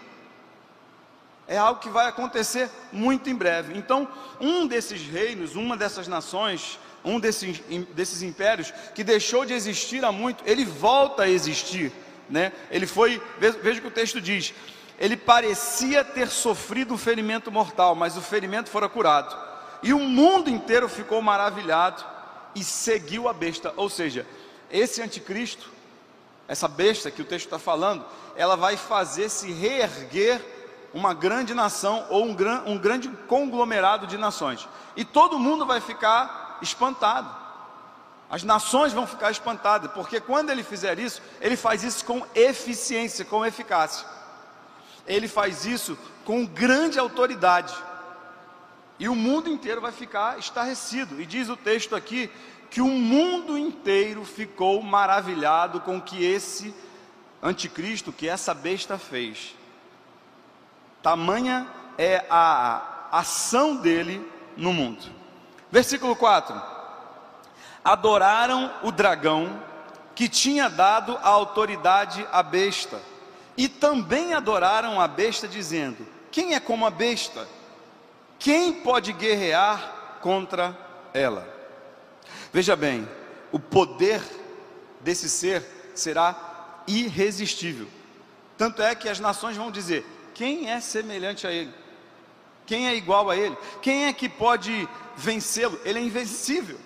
é 1.50 1.58
algo 1.58 1.82
que 1.82 1.90
vai 1.90 2.08
acontecer 2.08 2.70
muito 2.94 3.28
em 3.28 3.36
breve. 3.36 3.76
Então, 3.76 4.08
um 4.40 4.68
desses 4.68 5.02
reinos, 5.02 5.56
uma 5.56 5.76
dessas 5.76 6.08
nações, 6.08 6.80
um 7.04 7.20
desses, 7.20 7.60
desses 7.96 8.22
impérios 8.22 8.72
que 8.94 9.04
deixou 9.04 9.44
de 9.44 9.54
existir 9.54 10.06
há 10.06 10.12
muito, 10.12 10.44
ele 10.46 10.64
volta 10.64 11.24
a 11.24 11.30
existir. 11.30 11.92
Né? 12.30 12.52
Ele 12.70 12.86
foi, 12.86 13.20
veja 13.40 13.80
o 13.80 13.82
que 13.82 13.88
o 13.88 13.92
texto 13.92 14.22
diz: 14.22 14.54
ele 15.00 15.18
parecia 15.18 16.04
ter 16.04 16.28
sofrido 16.28 16.94
um 16.94 16.98
ferimento 17.00 17.52
mortal, 17.52 17.96
mas 17.96 18.16
o 18.16 18.22
ferimento 18.22 18.70
fora 18.70 18.88
curado. 18.88 19.36
E 19.82 19.92
o 19.92 20.00
mundo 20.00 20.52
inteiro 20.52 20.88
ficou 20.88 21.20
maravilhado 21.20 22.06
e 22.54 22.64
seguiu 22.64 23.28
a 23.28 23.34
besta. 23.34 23.74
Ou 23.76 23.90
seja, 23.90 24.24
esse 24.70 25.02
anticristo, 25.02 25.72
essa 26.48 26.68
besta 26.68 27.10
que 27.10 27.24
o 27.24 27.26
texto 27.26 27.46
está 27.46 27.58
falando, 27.58 28.06
ela 28.36 28.56
vai 28.56 28.78
fazer 28.78 29.30
se 29.30 29.52
reerguer 29.52 30.59
uma 30.94 31.14
grande 31.14 31.54
nação 31.54 32.06
ou 32.10 32.26
um, 32.26 32.34
gran, 32.34 32.64
um 32.66 32.78
grande 32.78 33.10
conglomerado 33.28 34.08
de 34.08 34.18
nações. 34.18 34.68
E 34.96 35.06
todo 35.06 35.40
mundo 35.40 35.66
vai 35.66 35.80
ficar 35.82 36.58
espantado. 36.62 37.40
As 38.30 38.44
nações 38.44 38.94
vão 38.94 39.08
ficar 39.08 39.32
espantadas, 39.32 39.92
porque 39.92 40.20
quando 40.20 40.52
ele 40.52 40.64
fizer 40.64 41.00
isso, 41.00 41.22
ele 41.42 41.58
faz 41.58 41.84
isso 41.84 42.06
com 42.06 42.24
eficiência, 42.36 43.26
com 43.26 43.46
eficácia. 43.46 44.06
Ele 45.08 45.28
faz 45.28 45.66
isso 45.66 45.98
com 46.24 46.46
grande 46.46 47.00
autoridade. 47.00 47.74
E 49.00 49.10
o 49.10 49.16
mundo 49.16 49.50
inteiro 49.50 49.82
vai 49.82 49.92
ficar 49.92 50.38
estarrecido. 50.38 51.20
E 51.20 51.26
diz 51.26 51.50
o 51.50 51.58
texto 51.58 51.96
aqui 51.96 52.30
que 52.70 52.82
o 52.82 52.88
mundo 52.88 53.58
inteiro 53.58 54.24
ficou 54.24 54.84
maravilhado 54.84 55.80
com 55.80 55.98
o 55.98 56.02
que 56.02 56.24
esse 56.24 56.76
anticristo, 57.42 58.12
que 58.12 58.28
essa 58.28 58.54
besta 58.54 58.98
fez. 58.98 59.56
Tamanha 61.02 61.68
é 61.98 62.26
a 62.30 63.10
ação 63.12 63.76
dele 63.76 64.26
no 64.56 64.74
mundo. 64.74 65.04
Versículo 65.72 66.16
4: 66.16 66.60
Adoraram 67.84 68.72
o 68.84 68.92
dragão 68.92 69.64
que 70.16 70.28
tinha 70.28 70.70
dado 70.70 71.18
a 71.18 71.30
autoridade 71.30 72.28
à 72.32 72.44
besta, 72.44 73.00
e 73.56 73.70
também 73.70 74.34
adoraram 74.34 75.00
a 75.00 75.08
besta, 75.08 75.48
dizendo: 75.48 76.06
Quem 76.32 76.56
é 76.56 76.60
como 76.60 76.86
a 76.86 76.90
besta? 76.90 77.48
Quem 78.38 78.74
pode 78.74 79.14
guerrear 79.14 80.18
contra 80.22 80.78
ela? 81.14 81.48
Veja 82.52 82.76
bem, 82.76 83.08
o 83.52 83.60
poder 83.60 84.22
desse 85.02 85.30
ser 85.30 85.92
será 85.96 86.36
irresistível. 86.88 87.88
Tanto 88.58 88.82
é 88.82 88.96
que 88.96 89.08
as 89.08 89.20
nações 89.20 89.56
vão 89.56 89.72
dizer: 89.72 90.06
quem 90.40 90.70
é 90.70 90.80
semelhante 90.80 91.46
a 91.46 91.52
Ele? 91.52 91.74
Quem 92.66 92.88
é 92.88 92.96
igual 92.96 93.30
a 93.30 93.36
Ele? 93.36 93.58
Quem 93.82 94.06
é 94.06 94.14
que 94.14 94.30
pode 94.30 94.88
vencê-lo? 95.14 95.78
Ele 95.84 96.00
é 96.00 96.02
invencível. 96.02 96.80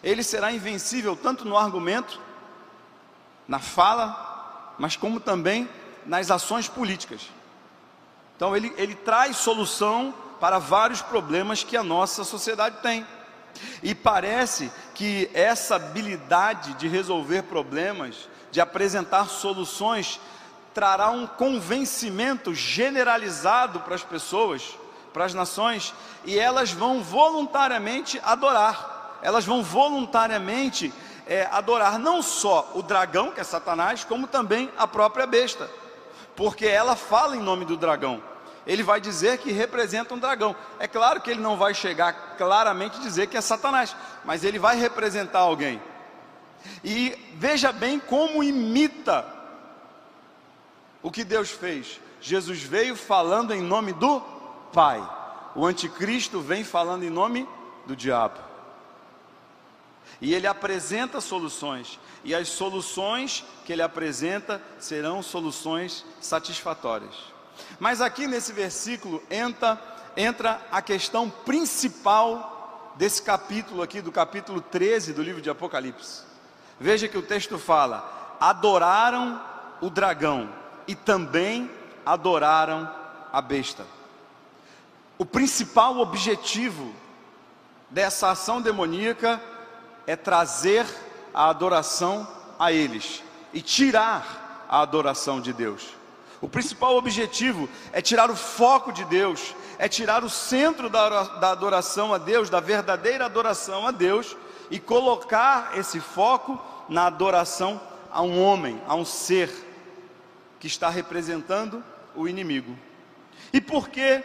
Ele 0.00 0.22
será 0.22 0.52
invencível 0.52 1.16
tanto 1.16 1.44
no 1.44 1.58
argumento, 1.58 2.20
na 3.48 3.58
fala, 3.58 4.76
mas 4.78 4.94
como 4.94 5.18
também 5.18 5.68
nas 6.06 6.30
ações 6.30 6.68
políticas. 6.68 7.22
Então, 8.36 8.56
ele, 8.56 8.72
ele 8.76 8.94
traz 8.94 9.38
solução 9.38 10.14
para 10.38 10.60
vários 10.60 11.02
problemas 11.02 11.64
que 11.64 11.76
a 11.76 11.82
nossa 11.82 12.22
sociedade 12.22 12.76
tem. 12.82 13.04
E 13.82 13.96
parece 13.96 14.70
que 14.94 15.28
essa 15.34 15.74
habilidade 15.74 16.74
de 16.74 16.86
resolver 16.86 17.42
problemas, 17.42 18.28
de 18.52 18.60
apresentar 18.60 19.26
soluções, 19.26 20.20
trará 20.74 21.10
um 21.10 21.26
convencimento 21.26 22.54
generalizado 22.54 23.80
para 23.80 23.94
as 23.94 24.02
pessoas, 24.02 24.78
para 25.12 25.24
as 25.24 25.34
nações, 25.34 25.94
e 26.24 26.38
elas 26.38 26.70
vão 26.72 27.02
voluntariamente 27.02 28.20
adorar, 28.22 29.18
elas 29.22 29.44
vão 29.44 29.62
voluntariamente 29.62 30.92
é, 31.26 31.48
adorar 31.50 31.98
não 31.98 32.22
só 32.22 32.72
o 32.74 32.82
dragão, 32.82 33.30
que 33.30 33.40
é 33.40 33.44
Satanás, 33.44 34.04
como 34.04 34.26
também 34.26 34.70
a 34.76 34.86
própria 34.86 35.26
besta, 35.26 35.70
porque 36.34 36.66
ela 36.66 36.96
fala 36.96 37.36
em 37.36 37.40
nome 37.40 37.64
do 37.64 37.76
dragão. 37.76 38.22
Ele 38.66 38.82
vai 38.82 39.00
dizer 39.00 39.38
que 39.38 39.52
representa 39.52 40.14
um 40.14 40.18
dragão. 40.18 40.54
É 40.78 40.86
claro 40.86 41.20
que 41.20 41.30
ele 41.30 41.40
não 41.40 41.56
vai 41.56 41.74
chegar 41.74 42.36
claramente 42.36 43.00
dizer 43.00 43.26
que 43.26 43.36
é 43.36 43.40
Satanás, 43.40 43.96
mas 44.24 44.44
ele 44.44 44.58
vai 44.58 44.76
representar 44.76 45.40
alguém. 45.40 45.80
E 46.84 47.16
veja 47.34 47.72
bem 47.72 47.98
como 47.98 48.44
imita 48.44 49.24
o 51.02 51.10
que 51.10 51.24
Deus 51.24 51.50
fez? 51.50 52.00
Jesus 52.20 52.62
veio 52.62 52.94
falando 52.94 53.54
em 53.54 53.62
nome 53.62 53.92
do 53.92 54.20
Pai. 54.72 55.00
O 55.54 55.64
anticristo 55.66 56.40
vem 56.40 56.62
falando 56.62 57.02
em 57.02 57.10
nome 57.10 57.48
do 57.86 57.96
diabo. 57.96 58.38
E 60.20 60.34
ele 60.34 60.46
apresenta 60.46 61.20
soluções, 61.20 61.98
e 62.22 62.34
as 62.34 62.48
soluções 62.48 63.44
que 63.64 63.72
ele 63.72 63.80
apresenta 63.80 64.60
serão 64.78 65.22
soluções 65.22 66.04
satisfatórias. 66.20 67.14
Mas 67.78 68.00
aqui 68.00 68.26
nesse 68.26 68.52
versículo 68.52 69.22
entra, 69.30 69.80
entra 70.16 70.60
a 70.70 70.82
questão 70.82 71.30
principal 71.30 72.92
desse 72.96 73.22
capítulo 73.22 73.82
aqui, 73.82 74.02
do 74.02 74.12
capítulo 74.12 74.60
13 74.60 75.14
do 75.14 75.22
livro 75.22 75.40
de 75.40 75.48
Apocalipse. 75.48 76.22
Veja 76.78 77.08
que 77.08 77.16
o 77.16 77.22
texto 77.22 77.58
fala: 77.58 78.36
adoraram 78.38 79.40
o 79.80 79.88
dragão 79.88 80.59
e 80.90 80.94
também 80.96 81.70
adoraram 82.04 82.90
a 83.32 83.40
besta. 83.40 83.86
O 85.16 85.24
principal 85.24 85.98
objetivo 85.98 86.92
dessa 87.88 88.32
ação 88.32 88.60
demoníaca 88.60 89.40
é 90.04 90.16
trazer 90.16 90.84
a 91.32 91.48
adoração 91.48 92.26
a 92.58 92.72
eles 92.72 93.22
e 93.54 93.62
tirar 93.62 94.66
a 94.68 94.80
adoração 94.80 95.40
de 95.40 95.52
Deus. 95.52 95.90
O 96.40 96.48
principal 96.48 96.96
objetivo 96.96 97.68
é 97.92 98.02
tirar 98.02 98.28
o 98.28 98.34
foco 98.34 98.90
de 98.90 99.04
Deus, 99.04 99.54
é 99.78 99.88
tirar 99.88 100.24
o 100.24 100.28
centro 100.28 100.90
da 100.90 101.52
adoração 101.52 102.12
a 102.12 102.18
Deus, 102.18 102.50
da 102.50 102.58
verdadeira 102.58 103.26
adoração 103.26 103.86
a 103.86 103.92
Deus, 103.92 104.36
e 104.68 104.80
colocar 104.80 105.78
esse 105.78 106.00
foco 106.00 106.60
na 106.88 107.06
adoração 107.06 107.80
a 108.10 108.22
um 108.22 108.42
homem, 108.42 108.82
a 108.88 108.96
um 108.96 109.04
ser 109.04 109.69
que 110.60 110.66
está 110.66 110.88
representando 110.90 111.82
o 112.14 112.28
inimigo. 112.28 112.78
E 113.52 113.60
por 113.60 113.88
que 113.88 114.22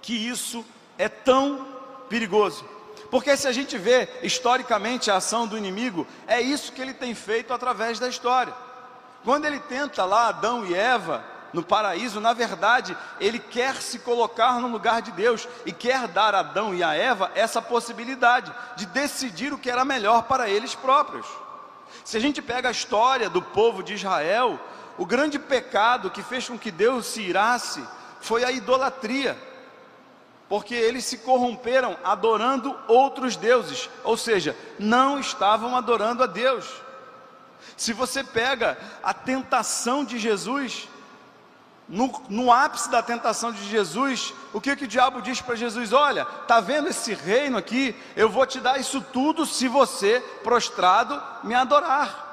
que 0.00 0.14
isso 0.14 0.64
é 0.96 1.08
tão 1.08 1.66
perigoso? 2.08 2.64
Porque 3.10 3.34
se 3.36 3.48
a 3.48 3.52
gente 3.52 3.78
vê 3.78 4.08
historicamente 4.22 5.10
a 5.10 5.16
ação 5.16 5.46
do 5.46 5.56
inimigo, 5.56 6.06
é 6.26 6.40
isso 6.40 6.72
que 6.72 6.82
ele 6.82 6.92
tem 6.92 7.14
feito 7.14 7.54
através 7.54 7.98
da 7.98 8.08
história. 8.08 8.52
Quando 9.24 9.46
ele 9.46 9.58
tenta 9.60 10.04
lá 10.04 10.28
Adão 10.28 10.66
e 10.66 10.74
Eva 10.74 11.24
no 11.52 11.62
paraíso, 11.62 12.20
na 12.20 12.34
verdade, 12.34 12.96
ele 13.18 13.38
quer 13.38 13.76
se 13.76 14.00
colocar 14.00 14.60
no 14.60 14.68
lugar 14.68 15.00
de 15.00 15.10
Deus 15.12 15.48
e 15.64 15.72
quer 15.72 16.06
dar 16.08 16.34
a 16.34 16.40
Adão 16.40 16.74
e 16.74 16.84
a 16.84 16.94
Eva 16.94 17.32
essa 17.34 17.62
possibilidade 17.62 18.52
de 18.76 18.84
decidir 18.84 19.52
o 19.52 19.58
que 19.58 19.70
era 19.70 19.84
melhor 19.84 20.24
para 20.24 20.48
eles 20.50 20.74
próprios. 20.74 21.26
Se 22.04 22.18
a 22.18 22.20
gente 22.20 22.42
pega 22.42 22.68
a 22.68 22.72
história 22.72 23.30
do 23.30 23.40
povo 23.40 23.82
de 23.82 23.94
Israel, 23.94 24.60
o 24.98 25.06
grande 25.06 25.38
pecado 25.38 26.10
que 26.10 26.22
fez 26.22 26.48
com 26.48 26.58
que 26.58 26.72
Deus 26.72 27.06
se 27.06 27.22
irasse 27.22 27.82
foi 28.20 28.42
a 28.42 28.50
idolatria, 28.50 29.38
porque 30.48 30.74
eles 30.74 31.04
se 31.04 31.18
corromperam 31.18 31.96
adorando 32.02 32.76
outros 32.88 33.36
deuses, 33.36 33.88
ou 34.02 34.16
seja, 34.16 34.56
não 34.78 35.20
estavam 35.20 35.76
adorando 35.76 36.24
a 36.24 36.26
Deus. 36.26 36.66
Se 37.76 37.92
você 37.92 38.24
pega 38.24 38.76
a 39.02 39.14
tentação 39.14 40.04
de 40.04 40.18
Jesus, 40.18 40.88
no, 41.88 42.12
no, 42.28 42.52
ápice 42.52 42.90
da 42.90 43.02
tentação 43.02 43.52
de 43.52 43.64
Jesus, 43.64 44.34
o 44.52 44.60
que, 44.60 44.74
que 44.74 44.84
o 44.84 44.88
diabo 44.88 45.22
diz 45.22 45.40
para 45.40 45.54
Jesus? 45.54 45.92
Olha, 45.92 46.24
tá 46.24 46.60
vendo 46.60 46.88
esse 46.88 47.14
reino 47.14 47.56
aqui? 47.56 47.94
Eu 48.16 48.28
vou 48.28 48.44
te 48.44 48.58
dar 48.58 48.78
isso 48.78 49.00
tudo 49.00 49.46
se 49.46 49.68
você, 49.68 50.20
prostrado, 50.42 51.22
me 51.44 51.54
adorar. 51.54 52.27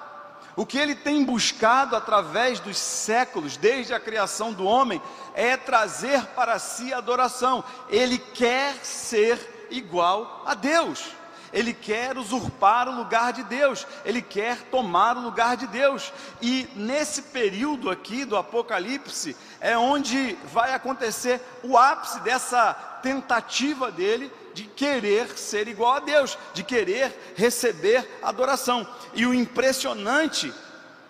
O 0.56 0.66
que 0.66 0.78
ele 0.78 0.96
tem 0.96 1.24
buscado 1.24 1.96
através 1.96 2.60
dos 2.60 2.78
séculos, 2.78 3.58
desde 3.58 3.94
a 3.94 4.00
criação 4.00 4.54
do 4.54 4.66
homem, 4.66 5.02
é 5.34 5.58
trazer 5.58 6.26
para 6.28 6.58
si 6.60 6.94
adoração. 6.94 7.64
Ele 7.90 8.18
quer 8.18 8.76
ser 8.84 9.68
igual 9.70 10.44
a 10.46 10.54
Deus. 10.54 11.12
Ele 11.52 11.74
quer 11.74 12.18
usurpar 12.18 12.90
o 12.90 12.96
lugar 12.96 13.32
de 13.32 13.42
Deus, 13.44 13.88
ele 14.04 14.22
quer 14.22 14.58
tomar 14.64 15.16
o 15.16 15.22
lugar 15.22 15.56
de 15.56 15.68
Deus. 15.68 16.12
E 16.42 16.68
nesse 16.76 17.22
período 17.22 17.90
aqui 17.90 18.26
do 18.26 18.36
Apocalipse 18.36 19.38
é 19.62 19.78
onde 19.78 20.38
vai 20.52 20.74
acontecer 20.74 21.42
o 21.64 21.78
ápice 21.78 22.20
dessa 22.22 22.74
tentativa 23.02 23.90
dele 23.90 24.32
de 24.56 24.64
querer 24.64 25.38
ser 25.38 25.68
igual 25.68 25.96
a 25.96 26.00
Deus, 26.00 26.38
de 26.54 26.64
querer 26.64 27.34
receber 27.36 28.08
adoração. 28.24 28.88
E 29.14 29.26
o 29.26 29.34
impressionante 29.34 30.52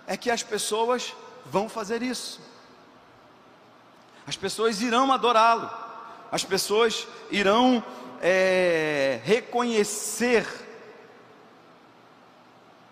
é 0.08 0.17
que 0.17 0.31
as 0.31 0.41
pessoas 0.41 1.13
vão 1.45 1.69
fazer 1.69 2.01
isso. 2.01 2.41
As 4.25 4.36
pessoas 4.36 4.81
irão 4.81 5.13
adorá-lo, 5.13 5.69
as 6.31 6.43
pessoas 6.43 7.08
irão 7.29 7.86
é, 8.19 9.21
reconhecer 9.23 10.47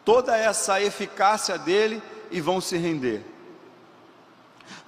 toda 0.06 0.38
essa 0.38 0.80
eficácia 0.80 1.58
dele 1.58 2.00
e 2.30 2.39
vão 2.39 2.62
se 2.62 2.78
render. 2.78 3.26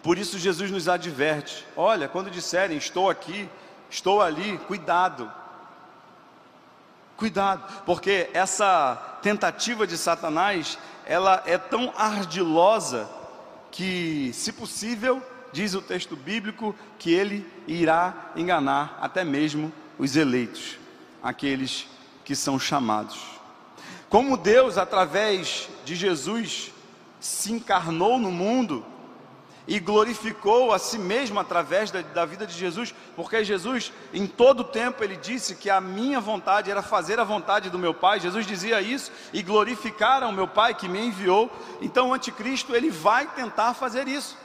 Por 0.03 0.19
isso 0.19 0.37
Jesus 0.37 0.69
nos 0.69 0.87
adverte: 0.87 1.65
olha, 1.75 2.07
quando 2.07 2.29
disserem 2.29 2.77
estou 2.77 3.09
aqui, 3.09 3.49
estou 3.89 4.21
ali, 4.21 4.59
cuidado. 4.67 5.31
Cuidado, 7.17 7.83
porque 7.85 8.29
essa 8.33 9.19
tentativa 9.21 9.87
de 9.87 9.97
Satanás, 9.97 10.77
ela 11.05 11.41
é 11.45 11.57
tão 11.57 11.93
ardilosa 11.95 13.09
que, 13.71 14.31
se 14.33 14.51
possível, 14.51 15.21
diz 15.53 15.73
o 15.73 15.81
texto 15.81 16.15
bíblico 16.15 16.75
que 16.99 17.13
ele 17.13 17.49
irá 17.67 18.31
enganar 18.35 18.97
até 19.01 19.23
mesmo 19.23 19.71
os 19.97 20.15
eleitos, 20.17 20.77
aqueles 21.23 21.87
que 22.25 22.35
são 22.35 22.59
chamados. 22.59 23.17
Como 24.09 24.35
Deus, 24.35 24.77
através 24.77 25.69
de 25.85 25.95
Jesus, 25.95 26.73
se 27.19 27.53
encarnou 27.53 28.19
no 28.19 28.31
mundo 28.31 28.85
e 29.67 29.79
glorificou 29.79 30.71
a 30.71 30.79
si 30.79 30.97
mesmo 30.97 31.39
através 31.39 31.89
da, 31.89 32.01
da, 32.01 32.25
vida 32.25 32.45
de 32.45 32.53
Jesus, 32.53 32.93
porque 33.15 33.43
Jesus, 33.43 33.91
em 34.13 34.27
todo 34.27 34.59
o 34.59 34.63
tempo, 34.63 35.03
ele 35.03 35.15
disse 35.15 35.55
que 35.55 35.69
a 35.69 35.81
minha 35.81 36.19
vontade 36.19 36.69
era 36.69 36.83
fazer 36.83 37.19
a 37.19 37.23
vontade 37.23 37.69
do 37.69 37.79
meu 37.79 37.93
Pai. 37.93 38.19
Jesus 38.19 38.45
dizia 38.45 38.79
isso 38.81 39.11
e 39.33 39.41
glorificar 39.41 40.21
ao 40.21 40.31
meu 40.31 40.47
Pai 40.47 40.75
que 40.75 40.87
me 40.87 41.07
enviou. 41.07 41.51
Então, 41.81 42.09
o 42.09 42.13
anticristo 42.13 42.75
ele 42.75 42.91
vai 42.91 43.25
tentar 43.27 43.73
fazer 43.73 44.07
isso. 44.07 44.37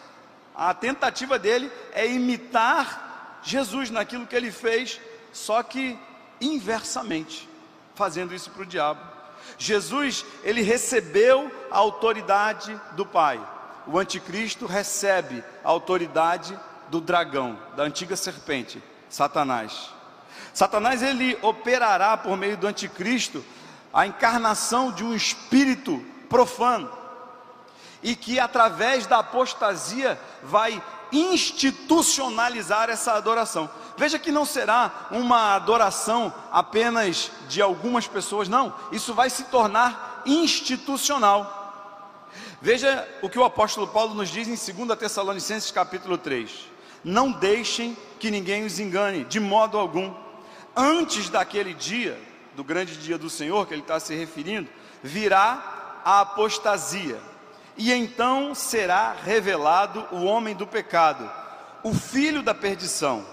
A 0.54 0.72
tentativa 0.72 1.38
dele 1.38 1.70
é 1.92 2.06
imitar 2.06 3.40
Jesus 3.42 3.90
naquilo 3.90 4.26
que 4.26 4.36
ele 4.36 4.50
fez, 4.50 5.00
só 5.32 5.62
que 5.62 5.98
inversamente, 6.40 7.48
fazendo 7.94 8.34
isso 8.34 8.50
para 8.50 8.62
o 8.62 8.66
diabo. 8.66 9.00
Jesus, 9.58 10.24
ele 10.42 10.62
recebeu 10.62 11.50
a 11.70 11.78
autoridade 11.78 12.78
do 12.92 13.04
Pai. 13.04 13.40
O 13.92 13.98
anticristo 13.98 14.66
recebe 14.66 15.42
a 15.64 15.68
autoridade 15.68 16.56
do 16.88 17.00
dragão, 17.00 17.58
da 17.76 17.82
antiga 17.82 18.14
serpente, 18.14 18.80
Satanás. 19.08 19.90
Satanás 20.54 21.02
ele 21.02 21.36
operará 21.42 22.16
por 22.16 22.36
meio 22.36 22.56
do 22.56 22.68
anticristo 22.68 23.44
a 23.92 24.06
encarnação 24.06 24.92
de 24.92 25.02
um 25.02 25.12
espírito 25.12 26.04
profano 26.28 26.88
e 28.00 28.14
que 28.14 28.38
através 28.38 29.06
da 29.06 29.18
apostasia 29.18 30.18
vai 30.40 30.80
institucionalizar 31.10 32.88
essa 32.88 33.14
adoração. 33.14 33.68
Veja 33.96 34.20
que 34.20 34.30
não 34.30 34.44
será 34.44 35.08
uma 35.10 35.56
adoração 35.56 36.32
apenas 36.52 37.32
de 37.48 37.60
algumas 37.60 38.06
pessoas, 38.06 38.48
não, 38.48 38.72
isso 38.92 39.12
vai 39.12 39.28
se 39.28 39.44
tornar 39.44 40.22
institucional. 40.24 41.59
Veja 42.62 43.08
o 43.22 43.28
que 43.28 43.38
o 43.38 43.44
apóstolo 43.44 43.88
Paulo 43.88 44.14
nos 44.14 44.28
diz 44.28 44.46
em 44.46 44.74
2 44.86 44.98
Tessalonicenses 44.98 45.70
capítulo 45.70 46.18
3: 46.18 46.66
Não 47.02 47.32
deixem 47.32 47.96
que 48.18 48.30
ninguém 48.30 48.66
os 48.66 48.78
engane, 48.78 49.24
de 49.24 49.40
modo 49.40 49.78
algum. 49.78 50.12
Antes 50.76 51.30
daquele 51.30 51.72
dia, 51.72 52.20
do 52.54 52.62
grande 52.62 52.98
dia 52.98 53.16
do 53.16 53.30
Senhor, 53.30 53.66
que 53.66 53.72
ele 53.72 53.80
está 53.80 53.98
se 53.98 54.14
referindo, 54.14 54.68
virá 55.02 56.02
a 56.04 56.20
apostasia. 56.20 57.18
E 57.78 57.90
então 57.94 58.54
será 58.54 59.14
revelado 59.14 60.06
o 60.12 60.24
homem 60.24 60.54
do 60.54 60.66
pecado, 60.66 61.30
o 61.82 61.94
filho 61.94 62.42
da 62.42 62.52
perdição, 62.52 63.24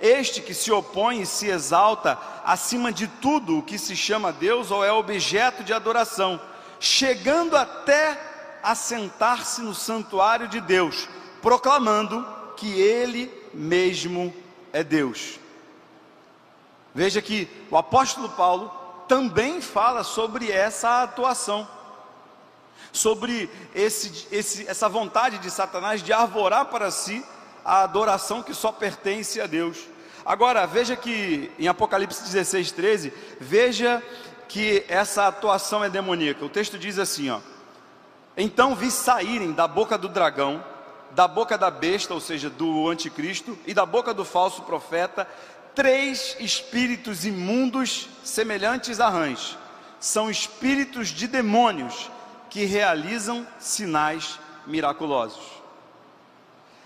este 0.00 0.40
que 0.40 0.54
se 0.54 0.72
opõe 0.72 1.20
e 1.20 1.26
se 1.26 1.48
exalta 1.48 2.18
acima 2.46 2.90
de 2.90 3.06
tudo 3.06 3.58
o 3.58 3.62
que 3.62 3.76
se 3.76 3.94
chama 3.94 4.32
Deus 4.32 4.70
ou 4.70 4.82
é 4.82 4.90
objeto 4.90 5.62
de 5.62 5.74
adoração, 5.74 6.40
chegando 6.78 7.58
até 7.58 8.29
a 8.62 8.74
sentar-se 8.74 9.60
no 9.60 9.74
santuário 9.74 10.48
de 10.48 10.60
Deus, 10.60 11.08
proclamando 11.40 12.26
que 12.56 12.80
Ele 12.80 13.32
mesmo 13.52 14.34
é 14.72 14.82
Deus. 14.82 15.38
Veja 16.94 17.22
que 17.22 17.48
o 17.70 17.76
apóstolo 17.76 18.28
Paulo 18.30 18.70
também 19.06 19.60
fala 19.60 20.04
sobre 20.04 20.50
essa 20.50 21.02
atuação 21.02 21.66
sobre 22.92 23.48
esse, 23.74 24.26
esse, 24.32 24.68
essa 24.68 24.88
vontade 24.88 25.38
de 25.38 25.50
Satanás 25.50 26.02
de 26.02 26.12
arvorar 26.12 26.66
para 26.66 26.90
si 26.90 27.24
a 27.64 27.82
adoração 27.82 28.42
que 28.42 28.54
só 28.54 28.72
pertence 28.72 29.40
a 29.40 29.46
Deus. 29.46 29.78
Agora, 30.24 30.66
veja 30.66 30.96
que 30.96 31.50
em 31.58 31.68
Apocalipse 31.68 32.22
16, 32.22 32.72
13, 32.72 33.12
veja 33.40 34.02
que 34.48 34.84
essa 34.88 35.26
atuação 35.26 35.84
é 35.84 35.88
demoníaca. 35.88 36.44
O 36.44 36.48
texto 36.48 36.78
diz 36.78 36.98
assim: 36.98 37.30
ó, 37.30 37.40
Então 38.36 38.74
vi 38.74 38.90
saírem 38.90 39.52
da 39.52 39.66
boca 39.66 39.98
do 39.98 40.08
dragão, 40.08 40.64
da 41.10 41.26
boca 41.26 41.58
da 41.58 41.70
besta, 41.70 42.14
ou 42.14 42.20
seja, 42.20 42.48
do 42.48 42.88
anticristo, 42.88 43.58
e 43.66 43.74
da 43.74 43.84
boca 43.84 44.14
do 44.14 44.24
falso 44.24 44.62
profeta, 44.62 45.26
três 45.74 46.36
espíritos 46.38 47.24
imundos 47.24 48.08
semelhantes 48.22 49.00
a 49.00 49.08
rãs. 49.08 49.58
São 49.98 50.30
espíritos 50.30 51.08
de 51.08 51.26
demônios 51.26 52.10
que 52.48 52.64
realizam 52.64 53.46
sinais 53.58 54.38
miraculosos. 54.66 55.60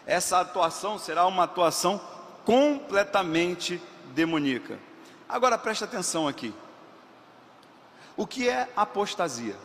Essa 0.07 0.41
atuação 0.41 0.99
será 0.99 1.27
uma 1.27 1.45
atuação 1.45 2.01
completamente 2.45 3.81
demoníaca. 4.15 4.79
Agora 5.29 5.57
preste 5.57 5.85
atenção 5.85 6.29
aqui. 6.29 6.55
O 8.17 8.27
que 8.27 8.49
é 8.49 8.69
apostasia? 8.77 9.57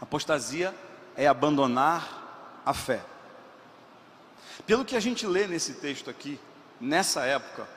Apostasia 0.00 0.74
é 1.16 1.26
abandonar 1.26 2.62
a 2.64 2.72
fé. 2.72 3.02
Pelo 4.66 4.84
que 4.84 4.96
a 4.96 5.00
gente 5.00 5.26
lê 5.26 5.46
nesse 5.46 5.74
texto 5.74 6.10
aqui, 6.10 6.38
nessa 6.80 7.24
época, 7.24 7.68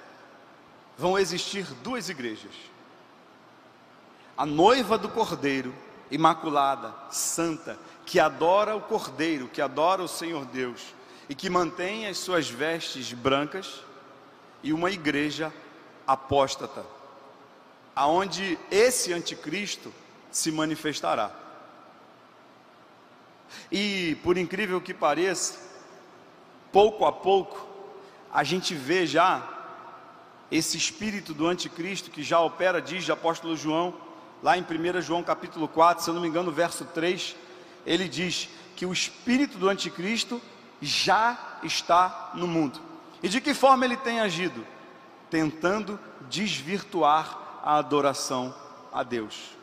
vão 0.98 1.18
existir 1.18 1.66
duas 1.84 2.10
igrejas: 2.10 2.54
a 4.38 4.46
noiva 4.46 4.98
do 4.98 5.10
cordeiro 5.10 5.74
imaculada, 6.12 6.94
santa, 7.10 7.80
que 8.06 8.20
adora 8.20 8.76
o 8.76 8.82
Cordeiro, 8.82 9.48
que 9.48 9.62
adora 9.62 10.04
o 10.04 10.08
Senhor 10.08 10.46
Deus 10.46 10.94
e 11.30 11.34
que 11.34 11.50
mantém 11.50 12.08
as 12.08 12.18
suas 12.18 12.50
vestes 12.50 13.14
brancas, 13.14 13.82
e 14.62 14.74
uma 14.74 14.92
igreja 14.92 15.52
apóstata, 16.06 16.86
aonde 17.96 18.60
esse 18.70 19.14
anticristo 19.14 19.94
se 20.30 20.52
manifestará. 20.52 21.32
E 23.72 24.18
por 24.24 24.38
incrível 24.38 24.82
que 24.82 24.94
pareça, 24.94 25.60
pouco 26.72 27.06
a 27.06 27.12
pouco, 27.12 27.68
a 28.34 28.44
gente 28.44 28.74
vê 28.74 29.06
já 29.06 29.48
esse 30.52 30.78
espírito 30.78 31.34
do 31.34 31.48
anticristo 31.48 32.12
que 32.12 32.24
já 32.24 32.40
opera, 32.40 32.82
diz 32.82 33.08
o 33.08 33.14
apóstolo 33.14 33.56
João, 33.56 33.94
lá 34.44 34.58
em 34.58 34.62
1 34.62 35.02
João 35.02 35.24
capítulo 35.24 35.68
4, 35.68 36.04
se 36.04 36.10
eu 36.10 36.14
não 36.14 36.22
me 36.22 36.28
engano, 36.28 36.52
verso 36.52 36.86
3, 36.86 37.36
ele 37.86 38.08
diz 38.08 38.50
que 38.76 38.86
o 38.86 38.92
espírito 38.92 39.58
do 39.58 39.70
anticristo 39.70 40.42
já 40.82 41.60
está 41.64 42.32
no 42.34 42.48
mundo. 42.48 42.80
E 43.24 43.30
de 43.30 43.40
que 43.40 43.54
forma 43.54 43.86
ele 43.86 43.98
tem 43.98 44.20
agido? 44.20 44.66
Tentando 45.30 46.00
desvirtuar 46.30 47.60
a 47.64 47.78
adoração 47.78 48.54
a 48.92 49.04
Deus. 49.04 49.61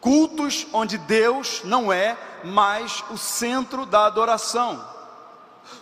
Cultos 0.00 0.66
onde 0.72 0.96
Deus 0.96 1.62
não 1.64 1.92
é 1.92 2.16
mais 2.44 3.04
o 3.10 3.18
centro 3.18 3.84
da 3.84 4.06
adoração. 4.06 4.88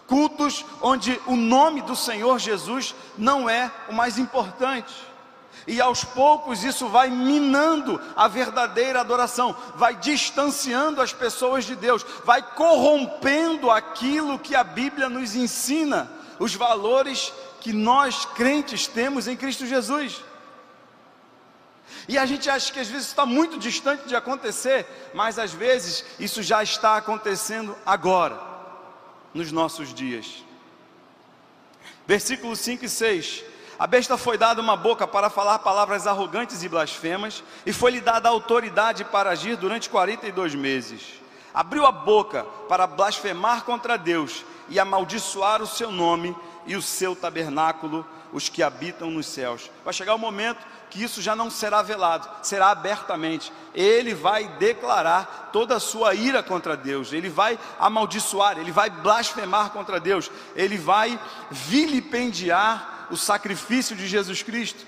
Cultos 0.06 0.64
onde 0.82 1.20
o 1.26 1.36
nome 1.36 1.82
do 1.82 1.94
Senhor 1.94 2.38
Jesus 2.38 2.94
não 3.16 3.48
é 3.48 3.70
o 3.88 3.92
mais 3.92 4.18
importante 4.18 5.08
e 5.68 5.82
aos 5.82 6.02
poucos 6.02 6.64
isso 6.64 6.88
vai 6.88 7.10
minando 7.10 8.00
a 8.16 8.26
verdadeira 8.26 9.00
adoração, 9.00 9.54
vai 9.74 9.94
distanciando 9.94 11.02
as 11.02 11.12
pessoas 11.12 11.66
de 11.66 11.76
Deus, 11.76 12.04
vai 12.24 12.42
corrompendo 12.42 13.70
aquilo 13.70 14.38
que 14.38 14.56
a 14.56 14.64
Bíblia 14.64 15.10
nos 15.10 15.36
ensina, 15.36 16.10
os 16.38 16.54
valores 16.54 17.32
que 17.60 17.72
nós 17.72 18.24
crentes 18.24 18.86
temos 18.86 19.28
em 19.28 19.36
Cristo 19.36 19.66
Jesus. 19.66 20.24
E 22.08 22.16
a 22.16 22.26
gente 22.26 22.48
acha 22.48 22.72
que 22.72 22.80
às 22.80 22.88
vezes 22.88 23.08
está 23.08 23.26
muito 23.26 23.58
distante 23.58 24.08
de 24.08 24.16
acontecer, 24.16 24.86
mas 25.14 25.38
às 25.38 25.52
vezes 25.52 26.04
isso 26.18 26.42
já 26.42 26.62
está 26.62 26.96
acontecendo 26.96 27.76
agora, 27.84 28.40
nos 29.34 29.52
nossos 29.52 29.92
dias. 29.92 30.44
Versículos 32.06 32.58
5 32.60 32.84
e 32.84 32.88
6 32.88 33.44
a 33.78 33.86
besta 33.86 34.18
foi 34.18 34.36
dada 34.36 34.60
uma 34.60 34.76
boca 34.76 35.06
para 35.06 35.30
falar 35.30 35.60
palavras 35.60 36.04
arrogantes 36.04 36.64
e 36.64 36.68
blasfemas, 36.68 37.44
e 37.64 37.72
foi-lhe 37.72 38.00
dada 38.00 38.28
autoridade 38.28 39.04
para 39.04 39.30
agir 39.30 39.56
durante 39.56 39.88
42 39.88 40.56
meses. 40.56 41.20
abriu 41.54 41.86
a 41.86 41.92
boca 41.92 42.44
para 42.68 42.88
blasfemar 42.88 43.64
contra 43.64 43.96
Deus 43.96 44.44
e 44.68 44.80
amaldiçoar 44.80 45.62
o 45.62 45.66
seu 45.66 45.92
nome 45.92 46.36
e 46.66 46.76
o 46.76 46.82
seu 46.82 47.14
tabernáculo, 47.14 48.04
os 48.32 48.48
que 48.48 48.64
habitam 48.64 49.10
nos 49.12 49.26
céus. 49.26 49.70
Vai 49.84 49.94
chegar 49.94 50.14
o 50.16 50.18
momento 50.18 50.66
que 50.90 51.02
isso 51.02 51.20
já 51.20 51.36
não 51.36 51.50
será 51.50 51.82
velado, 51.82 52.28
será 52.42 52.70
abertamente. 52.70 53.52
Ele 53.74 54.14
vai 54.14 54.48
declarar 54.56 55.50
toda 55.52 55.76
a 55.76 55.80
sua 55.80 56.14
ira 56.14 56.42
contra 56.42 56.76
Deus, 56.76 57.12
ele 57.12 57.28
vai 57.28 57.58
amaldiçoar, 57.78 58.58
ele 58.58 58.72
vai 58.72 58.90
blasfemar 58.90 59.70
contra 59.70 60.00
Deus, 60.00 60.30
ele 60.56 60.76
vai 60.76 61.18
vilipendiar 61.50 63.08
o 63.10 63.16
sacrifício 63.16 63.96
de 63.96 64.06
Jesus 64.06 64.42
Cristo, 64.42 64.84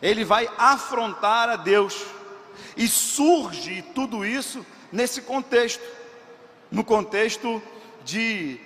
ele 0.00 0.24
vai 0.24 0.48
afrontar 0.58 1.48
a 1.48 1.56
Deus. 1.56 2.02
E 2.76 2.88
surge 2.88 3.82
tudo 3.94 4.24
isso 4.24 4.64
nesse 4.90 5.22
contexto, 5.22 5.82
no 6.70 6.84
contexto 6.84 7.62
de 8.04 8.60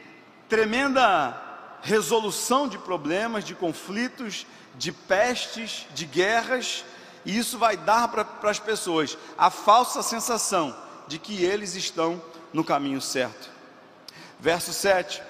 tremenda 0.49 1.43
resolução 1.83 2.69
de 2.69 2.79
problemas, 2.79 3.45
de 3.45 3.55
conflitos, 3.55 4.47
de 4.79 4.93
pestes, 4.93 5.87
de 5.95 6.05
guerras, 6.05 6.85
e 7.25 7.37
isso 7.37 7.59
vai 7.59 7.77
dar 7.77 8.09
para 8.09 8.51
as 8.51 8.59
pessoas 8.59 9.19
a 9.37 9.51
falsa 9.51 10.03
sensação 10.03 10.77
de 11.09 11.19
que 11.19 11.45
eles 11.45 11.75
estão 11.75 12.23
no 12.53 12.65
caminho 12.65 13.01
certo. 13.01 13.51
Verso 14.39 14.73
7: 14.73 15.23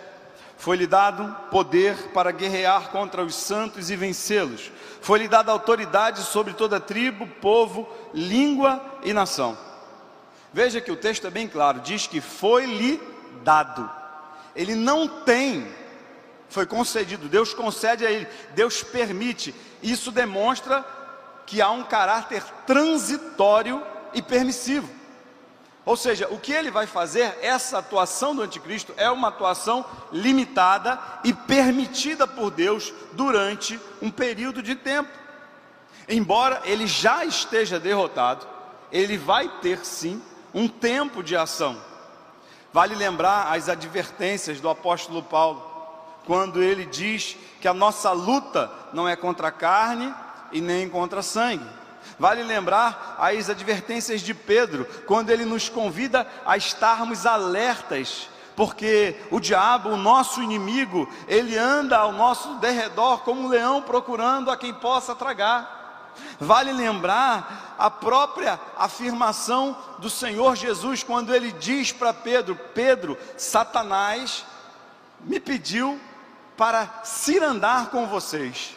Foi-lhe 0.59 0.87
dado 0.87 1.35
poder 1.51 1.97
para 2.13 2.31
guerrear 2.31 2.91
contra 2.91 3.25
os 3.25 3.35
santos 3.35 3.91
e 3.91 3.97
vencê-los. 3.97 4.71
Foi-lhe 5.01 5.29
dada 5.29 5.53
autoridade 5.53 6.23
sobre 6.23 6.53
toda 6.53 6.81
tribo, 6.81 7.27
povo, 7.27 7.89
língua 8.13 8.99
e 9.03 9.13
nação. 9.13 9.57
Veja 10.53 10.81
que 10.81 10.91
o 10.91 10.97
texto 10.97 11.27
é 11.27 11.31
bem 11.31 11.49
claro: 11.49 11.81
diz 11.81 12.07
que 12.07 12.21
foi-lhe 12.21 13.01
dado. 13.43 13.89
Ele 14.55 14.75
não 14.75 15.07
tem 15.07 15.67
foi 16.49 16.67
concedido, 16.67 17.29
Deus 17.29 17.53
concede 17.53 18.07
a 18.07 18.11
ele, 18.11 18.27
Deus 18.55 18.83
permite. 18.83 19.55
Isso 19.83 20.11
demonstra 20.11 20.85
que 21.45 21.61
há 21.61 21.71
um 21.71 21.85
caráter 21.85 22.43
transitório 22.67 23.83
e 24.13 24.23
permissivo. 24.23 24.89
Ou 25.85 25.97
seja, 25.97 26.27
o 26.31 26.39
que 26.39 26.53
ele 26.53 26.71
vai 26.71 26.87
fazer, 26.87 27.39
essa 27.41 27.79
atuação 27.79 28.35
do 28.35 28.43
anticristo 28.43 28.93
é 28.97 29.09
uma 29.09 29.29
atuação 29.29 29.85
limitada 30.11 30.99
e 31.23 31.33
permitida 31.33 32.27
por 32.27 32.51
Deus 32.51 32.93
durante 33.13 33.79
um 34.03 34.11
período 34.11 34.61
de 34.61 34.75
tempo. 34.75 35.11
Embora 36.09 36.61
ele 36.65 36.89
já 36.89 37.25
esteja 37.25 37.79
derrotado, 37.79 38.47
ele 38.91 39.17
vai 39.17 39.49
ter 39.61 39.85
sim 39.85 40.21
um 40.53 40.67
tempo 40.67 41.23
de 41.23 41.37
ação. 41.37 41.81
Vale 42.73 42.95
lembrar 42.95 43.53
as 43.53 43.69
advertências 43.69 44.61
do 44.61 44.69
apóstolo 44.69 45.23
Paulo 45.23 45.66
quando 46.27 46.63
ele 46.63 46.85
diz 46.85 47.37
que 47.61 47.69
a 47.69 47.75
nossa 47.75 48.11
luta 48.13 48.71
não 48.93 49.09
é 49.09 49.15
contra 49.17 49.49
a 49.49 49.53
carne 49.53 50.13
e 50.53 50.61
nem 50.61 50.89
contra 50.89 51.23
sangue. 51.23 51.65
Vale 52.19 52.43
lembrar 52.43 53.17
as 53.19 53.49
advertências 53.49 54.21
de 54.21 54.35
Pedro, 54.35 54.85
quando 55.07 55.31
ele 55.31 55.45
nos 55.45 55.69
convida 55.69 56.27
a 56.45 56.57
estarmos 56.57 57.27
alertas, 57.27 58.29
porque 58.55 59.17
o 59.31 59.39
diabo, 59.39 59.91
o 59.91 59.97
nosso 59.97 60.43
inimigo, 60.43 61.09
ele 61.29 61.59
anda 61.59 61.99
ao 61.99 62.13
nosso 62.13 62.55
derredor 62.55 63.19
como 63.19 63.43
um 63.43 63.49
leão 63.49 63.83
procurando 63.83 64.51
a 64.51 64.57
quem 64.57 64.73
possa 64.73 65.15
tragar. 65.15 66.15
Vale 66.41 66.73
lembrar 66.73 67.75
a 67.79 67.91
própria 67.91 68.59
afirmação 68.79 69.77
do 69.99 70.09
Senhor 70.09 70.57
Jesus, 70.57 71.03
quando 71.03 71.35
ele 71.35 71.53
diz 71.53 71.93
para 71.93 72.15
Pedro: 72.15 72.59
Pedro, 72.75 73.19
Satanás 73.37 74.45
me 75.21 75.39
pediu 75.39 76.01
para 76.57 77.03
cirandar 77.05 77.91
com 77.91 78.07
vocês. 78.07 78.77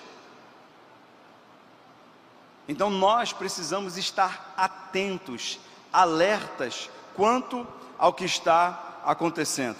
Então 2.67 2.89
nós 2.89 3.33
precisamos 3.33 3.97
estar 3.97 4.53
atentos, 4.55 5.59
alertas 5.91 6.89
quanto 7.15 7.65
ao 7.97 8.13
que 8.13 8.25
está 8.25 9.01
acontecendo. 9.03 9.77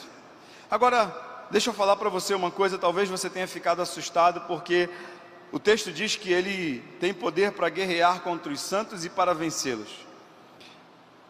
Agora, 0.72 1.16
deixa 1.52 1.70
eu 1.70 1.74
falar 1.74 1.96
para 1.98 2.10
você 2.10 2.34
uma 2.34 2.50
coisa, 2.50 2.78
talvez 2.78 3.10
você 3.10 3.30
tenha 3.30 3.48
ficado 3.48 3.82
assustado 3.82 4.42
porque 4.48 4.90
o 5.52 5.60
texto 5.60 5.92
diz 5.92 6.16
que 6.16 6.32
ele 6.32 6.80
tem 7.00 7.14
poder 7.14 7.52
para 7.52 7.70
guerrear 7.70 8.22
contra 8.22 8.52
os 8.52 8.60
santos 8.60 9.06
e 9.06 9.10
para 9.10 9.34
vencê-los. 9.34 10.08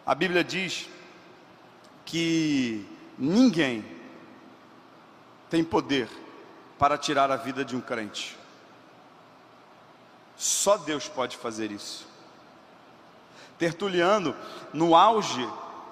A 0.05 0.15
Bíblia 0.15 0.43
diz 0.43 0.89
que 2.05 2.85
ninguém 3.17 3.85
tem 5.49 5.63
poder 5.63 6.09
para 6.79 6.97
tirar 6.97 7.29
a 7.29 7.35
vida 7.35 7.63
de 7.63 7.75
um 7.75 7.81
crente. 7.81 8.37
Só 10.37 10.77
Deus 10.77 11.09
pode 11.09 11.35
fazer 11.35 11.69
isso. 11.69 12.07
Tertuliano, 13.57 14.33
no 14.73 14.95
auge 14.95 15.45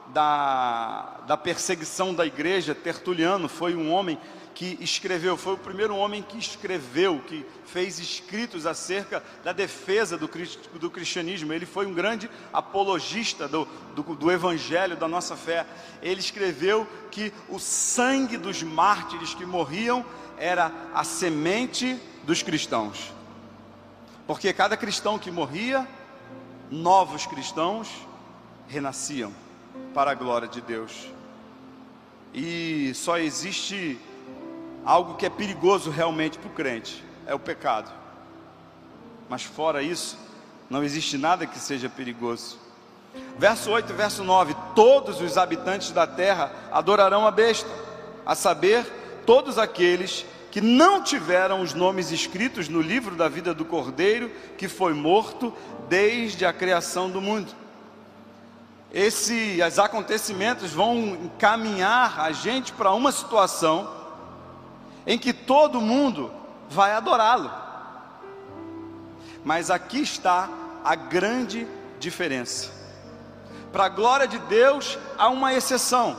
da, 0.07 1.17
da 1.27 1.35
perseguição 1.35 2.15
da 2.15 2.25
igreja, 2.25 2.73
Tertuliano 2.73 3.49
foi 3.49 3.75
um 3.75 3.91
homem 3.91 4.17
que 4.57 4.75
escreveu, 4.81 5.37
foi 5.37 5.53
o 5.53 5.57
primeiro 5.57 5.95
homem 5.95 6.23
que 6.23 6.35
escreveu, 6.35 7.21
que 7.27 7.45
fez 7.63 7.99
escritos 7.99 8.65
acerca 8.65 9.23
da 9.43 9.53
defesa 9.53 10.17
do, 10.17 10.27
do 10.79 10.89
cristianismo. 10.89 11.53
Ele 11.53 11.67
foi 11.67 11.85
um 11.85 11.93
grande 11.93 12.27
apologista 12.51 13.47
do, 13.47 13.67
do, 13.95 14.01
do 14.15 14.31
evangelho, 14.31 14.97
da 14.97 15.07
nossa 15.07 15.35
fé. 15.35 15.63
Ele 16.01 16.19
escreveu 16.19 16.87
que 17.11 17.31
o 17.47 17.59
sangue 17.59 18.35
dos 18.35 18.63
mártires 18.63 19.35
que 19.35 19.45
morriam 19.45 20.03
era 20.39 20.71
a 20.91 21.03
semente 21.03 21.95
dos 22.23 22.41
cristãos. 22.41 23.13
Porque 24.25 24.51
cada 24.53 24.75
cristão 24.75 25.19
que 25.19 25.29
morria, 25.29 25.87
novos 26.71 27.27
cristãos 27.27 27.89
renasciam 28.67 29.31
para 29.93 30.09
a 30.09 30.15
glória 30.15 30.47
de 30.47 30.61
Deus. 30.61 31.11
E 32.33 32.91
só 32.95 33.19
existe 33.19 33.99
algo 34.85 35.15
que 35.15 35.25
é 35.25 35.29
perigoso 35.29 35.89
realmente 35.89 36.37
para 36.37 36.49
o 36.49 36.53
crente: 36.53 37.03
é 37.25 37.33
o 37.33 37.39
pecado. 37.39 37.91
Mas 39.29 39.43
fora 39.43 39.81
isso, 39.81 40.17
não 40.69 40.83
existe 40.83 41.17
nada 41.17 41.45
que 41.45 41.59
seja 41.59 41.89
perigoso. 41.89 42.57
Verso 43.37 43.71
8 43.71 43.91
e 43.91 43.95
verso 43.95 44.23
9: 44.23 44.55
Todos 44.75 45.21
os 45.21 45.37
habitantes 45.37 45.91
da 45.91 46.07
terra 46.07 46.51
adorarão 46.71 47.25
a 47.27 47.31
besta, 47.31 47.69
a 48.25 48.35
saber, 48.35 48.85
todos 49.25 49.57
aqueles 49.57 50.25
que 50.51 50.61
não 50.61 51.03
tiveram 51.03 51.61
os 51.61 51.73
nomes 51.73 52.11
escritos 52.11 52.69
no 52.69 52.81
livro 52.81 53.15
da 53.15 53.27
vida 53.27 53.53
do 53.53 53.65
Cordeiro, 53.65 54.31
que 54.57 54.67
foi 54.67 54.93
morto 54.93 55.53
desde 55.89 56.45
a 56.45 56.53
criação 56.53 57.09
do 57.09 57.21
mundo. 57.21 57.53
Esses 58.91 59.77
acontecimentos 59.77 60.71
vão 60.71 60.97
encaminhar 60.97 62.19
a 62.19 62.31
gente 62.31 62.71
para 62.71 62.93
uma 62.93 63.11
situação 63.11 63.96
em 65.07 65.17
que 65.17 65.31
todo 65.31 65.79
mundo 65.79 66.29
vai 66.69 66.91
adorá-lo. 66.91 67.49
Mas 69.43 69.71
aqui 69.71 70.01
está 70.01 70.49
a 70.83 70.93
grande 70.93 71.65
diferença. 71.97 72.69
Para 73.71 73.85
a 73.85 73.89
glória 73.89 74.27
de 74.27 74.37
Deus, 74.39 74.99
há 75.17 75.29
uma 75.29 75.53
exceção. 75.53 76.15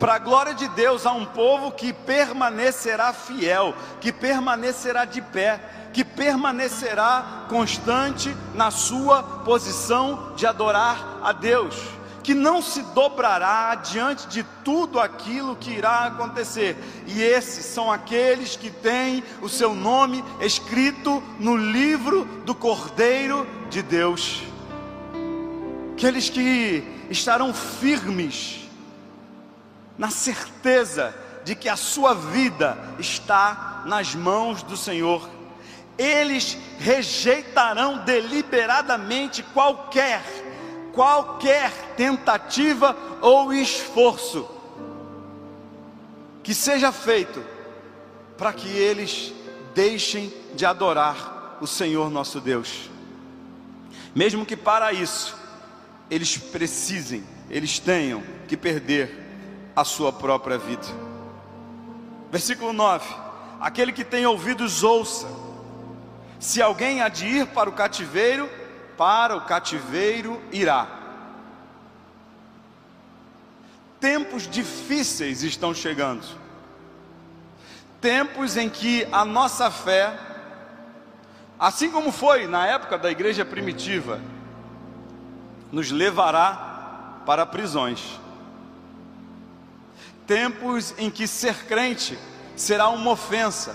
Para 0.00 0.14
a 0.14 0.18
glória 0.18 0.54
de 0.54 0.66
Deus, 0.68 1.06
há 1.06 1.12
um 1.12 1.24
povo 1.24 1.70
que 1.72 1.92
permanecerá 1.92 3.12
fiel, 3.12 3.74
que 4.00 4.12
permanecerá 4.12 5.04
de 5.04 5.22
pé, 5.22 5.60
que 5.92 6.04
permanecerá 6.04 7.46
constante 7.48 8.34
na 8.54 8.70
sua 8.70 9.22
posição 9.22 10.32
de 10.36 10.46
adorar 10.46 11.18
a 11.22 11.32
Deus, 11.32 11.76
que 12.28 12.34
não 12.34 12.60
se 12.60 12.82
dobrará 12.82 13.74
diante 13.76 14.26
de 14.26 14.42
tudo 14.62 15.00
aquilo 15.00 15.56
que 15.56 15.70
irá 15.70 16.04
acontecer. 16.04 16.76
E 17.06 17.22
esses 17.22 17.64
são 17.64 17.90
aqueles 17.90 18.54
que 18.54 18.70
têm 18.70 19.24
o 19.40 19.48
seu 19.48 19.74
nome 19.74 20.22
escrito 20.38 21.22
no 21.40 21.56
livro 21.56 22.26
do 22.44 22.54
Cordeiro 22.54 23.48
de 23.70 23.80
Deus. 23.80 24.42
Aqueles 25.94 26.28
que 26.28 26.84
estarão 27.08 27.54
firmes 27.54 28.68
na 29.96 30.10
certeza 30.10 31.14
de 31.46 31.54
que 31.54 31.66
a 31.66 31.76
sua 31.76 32.12
vida 32.12 32.76
está 32.98 33.84
nas 33.86 34.14
mãos 34.14 34.62
do 34.62 34.76
Senhor. 34.76 35.26
Eles 35.96 36.58
rejeitarão 36.78 38.04
deliberadamente 38.04 39.42
qualquer 39.42 40.22
qualquer 40.98 41.70
tentativa 41.96 42.96
ou 43.20 43.52
esforço 43.52 44.48
que 46.42 46.52
seja 46.52 46.90
feito 46.90 47.40
para 48.36 48.52
que 48.52 48.66
eles 48.66 49.32
deixem 49.72 50.34
de 50.56 50.66
adorar 50.66 51.56
o 51.60 51.68
Senhor 51.68 52.10
nosso 52.10 52.40
Deus. 52.40 52.90
Mesmo 54.12 54.44
que 54.44 54.56
para 54.56 54.92
isso 54.92 55.36
eles 56.10 56.36
precisem, 56.36 57.22
eles 57.48 57.78
tenham 57.78 58.20
que 58.48 58.56
perder 58.56 59.24
a 59.76 59.84
sua 59.84 60.12
própria 60.12 60.58
vida. 60.58 60.88
Versículo 62.28 62.72
9: 62.72 63.06
Aquele 63.60 63.92
que 63.92 64.02
tem 64.02 64.26
ouvidos, 64.26 64.82
ouça. 64.82 65.28
Se 66.40 66.60
alguém 66.60 67.02
há 67.02 67.08
de 67.08 67.24
ir 67.24 67.46
para 67.46 67.70
o 67.70 67.72
cativeiro, 67.72 68.50
para 68.98 69.34
o 69.34 69.40
cativeiro 69.40 70.42
irá. 70.52 70.86
Tempos 73.98 74.46
difíceis 74.46 75.42
estão 75.42 75.72
chegando. 75.72 76.26
Tempos 78.00 78.58
em 78.58 78.68
que 78.68 79.08
a 79.10 79.24
nossa 79.24 79.70
fé, 79.70 80.18
assim 81.58 81.90
como 81.90 82.12
foi 82.12 82.46
na 82.46 82.66
época 82.66 82.98
da 82.98 83.10
igreja 83.10 83.44
primitiva, 83.44 84.20
nos 85.72 85.90
levará 85.90 87.22
para 87.24 87.46
prisões 87.46 88.18
tempos 90.28 90.94
em 90.98 91.10
que 91.10 91.26
ser 91.26 91.64
crente 91.64 92.18
será 92.54 92.90
uma 92.90 93.12
ofensa, 93.12 93.74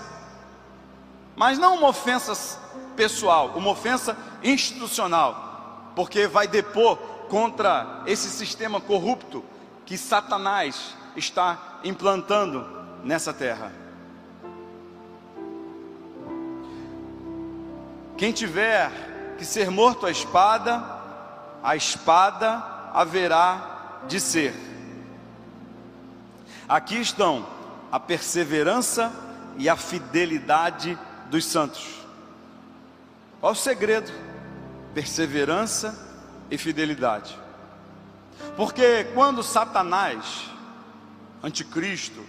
mas 1.34 1.58
não 1.58 1.76
uma 1.76 1.88
ofensa 1.88 2.60
pessoal, 2.94 3.54
uma 3.56 3.70
ofensa 3.70 4.16
institucional, 4.44 5.92
porque 5.96 6.26
vai 6.26 6.46
depor 6.46 6.96
contra 7.28 8.02
esse 8.06 8.28
sistema 8.28 8.80
corrupto 8.80 9.42
que 9.86 9.96
Satanás 9.96 10.94
está 11.16 11.80
implantando 11.82 12.66
nessa 13.02 13.32
terra. 13.32 13.72
Quem 18.16 18.32
tiver 18.32 19.34
que 19.38 19.44
ser 19.44 19.70
morto 19.70 20.06
à 20.06 20.10
espada, 20.10 20.82
a 21.62 21.74
espada 21.74 22.62
haverá 22.92 24.02
de 24.06 24.20
ser. 24.20 24.54
Aqui 26.68 27.00
estão 27.00 27.46
a 27.90 27.98
perseverança 27.98 29.12
e 29.56 29.68
a 29.68 29.76
fidelidade 29.76 30.98
dos 31.30 31.44
santos. 31.44 32.04
Qual 33.40 33.52
o 33.52 33.56
segredo? 33.56 34.10
Perseverança 34.94 35.98
e 36.50 36.56
fidelidade. 36.56 37.36
Porque 38.56 39.04
quando 39.14 39.42
Satanás, 39.42 40.48
anticristo 41.42 42.24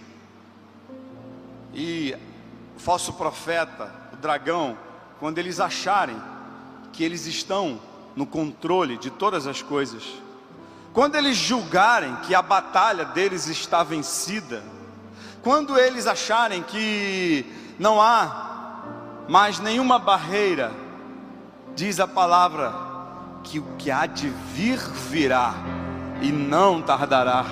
e 1.73 2.15
o 2.75 2.79
falso 2.79 3.13
profeta, 3.13 3.91
o 4.13 4.15
dragão, 4.15 4.77
quando 5.19 5.37
eles 5.37 5.59
acharem 5.59 6.19
que 6.91 7.03
eles 7.03 7.25
estão 7.25 7.79
no 8.15 8.25
controle 8.25 8.97
de 8.97 9.09
todas 9.09 9.45
as 9.45 9.61
coisas, 9.61 10.03
quando 10.93 11.15
eles 11.15 11.35
julgarem 11.35 12.15
que 12.25 12.33
a 12.33 12.41
batalha 12.41 13.05
deles 13.05 13.47
está 13.47 13.83
vencida, 13.83 14.63
quando 15.43 15.77
eles 15.77 16.07
acharem 16.07 16.63
que 16.63 17.45
não 17.77 18.01
há 18.01 19.25
mais 19.27 19.59
nenhuma 19.59 19.99
barreira, 19.99 20.71
diz 21.75 21.99
a 21.99 22.07
palavra 22.07 22.73
que 23.43 23.59
o 23.59 23.63
que 23.77 23.91
há 23.91 24.05
de 24.05 24.29
vir 24.53 24.79
virá 25.09 25.53
e 26.21 26.31
não 26.31 26.81
tardará. 26.81 27.45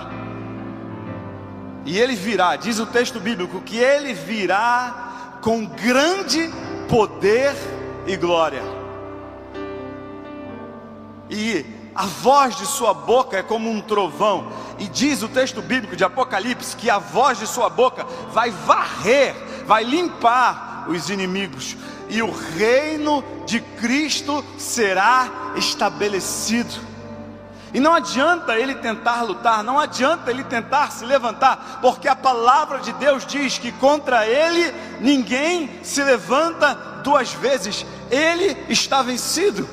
E 1.86 2.00
ele 2.00 2.16
virá, 2.16 2.56
diz 2.56 2.80
o 2.80 2.86
texto 2.86 3.20
bíblico, 3.20 3.62
que 3.62 3.78
ele 3.78 4.14
virá 4.14 5.40
com 5.42 5.66
grande 5.66 6.50
poder 6.88 7.54
e 8.08 8.16
glória. 8.16 8.64
E 11.30 11.66
a 11.94 12.06
voz 12.06 12.56
de 12.56 12.66
sua 12.66 12.94
boca 12.94 13.38
é 13.38 13.44
como 13.44 13.70
um 13.70 13.82
trovão, 13.82 14.48
e 14.80 14.88
diz 14.88 15.22
o 15.22 15.28
texto 15.28 15.62
bíblico 15.62 15.96
de 15.96 16.04
Apocalipse 16.04 16.76
que 16.76 16.90
a 16.90 16.98
voz 16.98 17.38
de 17.38 17.46
sua 17.46 17.70
boca 17.70 18.06
vai 18.32 18.50
varrer, 18.50 19.36
vai 19.66 19.84
limpar 19.84 20.86
os 20.90 21.10
inimigos, 21.10 21.76
e 22.14 22.22
o 22.22 22.30
reino 22.30 23.24
de 23.44 23.60
Cristo 23.60 24.46
será 24.56 25.54
estabelecido. 25.56 26.76
E 27.74 27.80
não 27.80 27.92
adianta 27.92 28.56
ele 28.56 28.76
tentar 28.76 29.24
lutar, 29.24 29.64
não 29.64 29.80
adianta 29.80 30.30
ele 30.30 30.44
tentar 30.44 30.92
se 30.92 31.04
levantar, 31.04 31.80
porque 31.82 32.08
a 32.08 32.16
palavra 32.16 32.82
de 32.82 32.94
Deus 32.94 33.26
diz 33.26 33.58
que 33.58 33.72
contra 33.72 34.28
ele 34.28 34.72
ninguém 35.02 35.72
se 35.82 36.04
levanta 36.04 36.76
duas 37.04 37.34
vezes, 37.34 37.84
ele 38.12 38.56
está 38.70 39.02
vencido. 39.02 39.68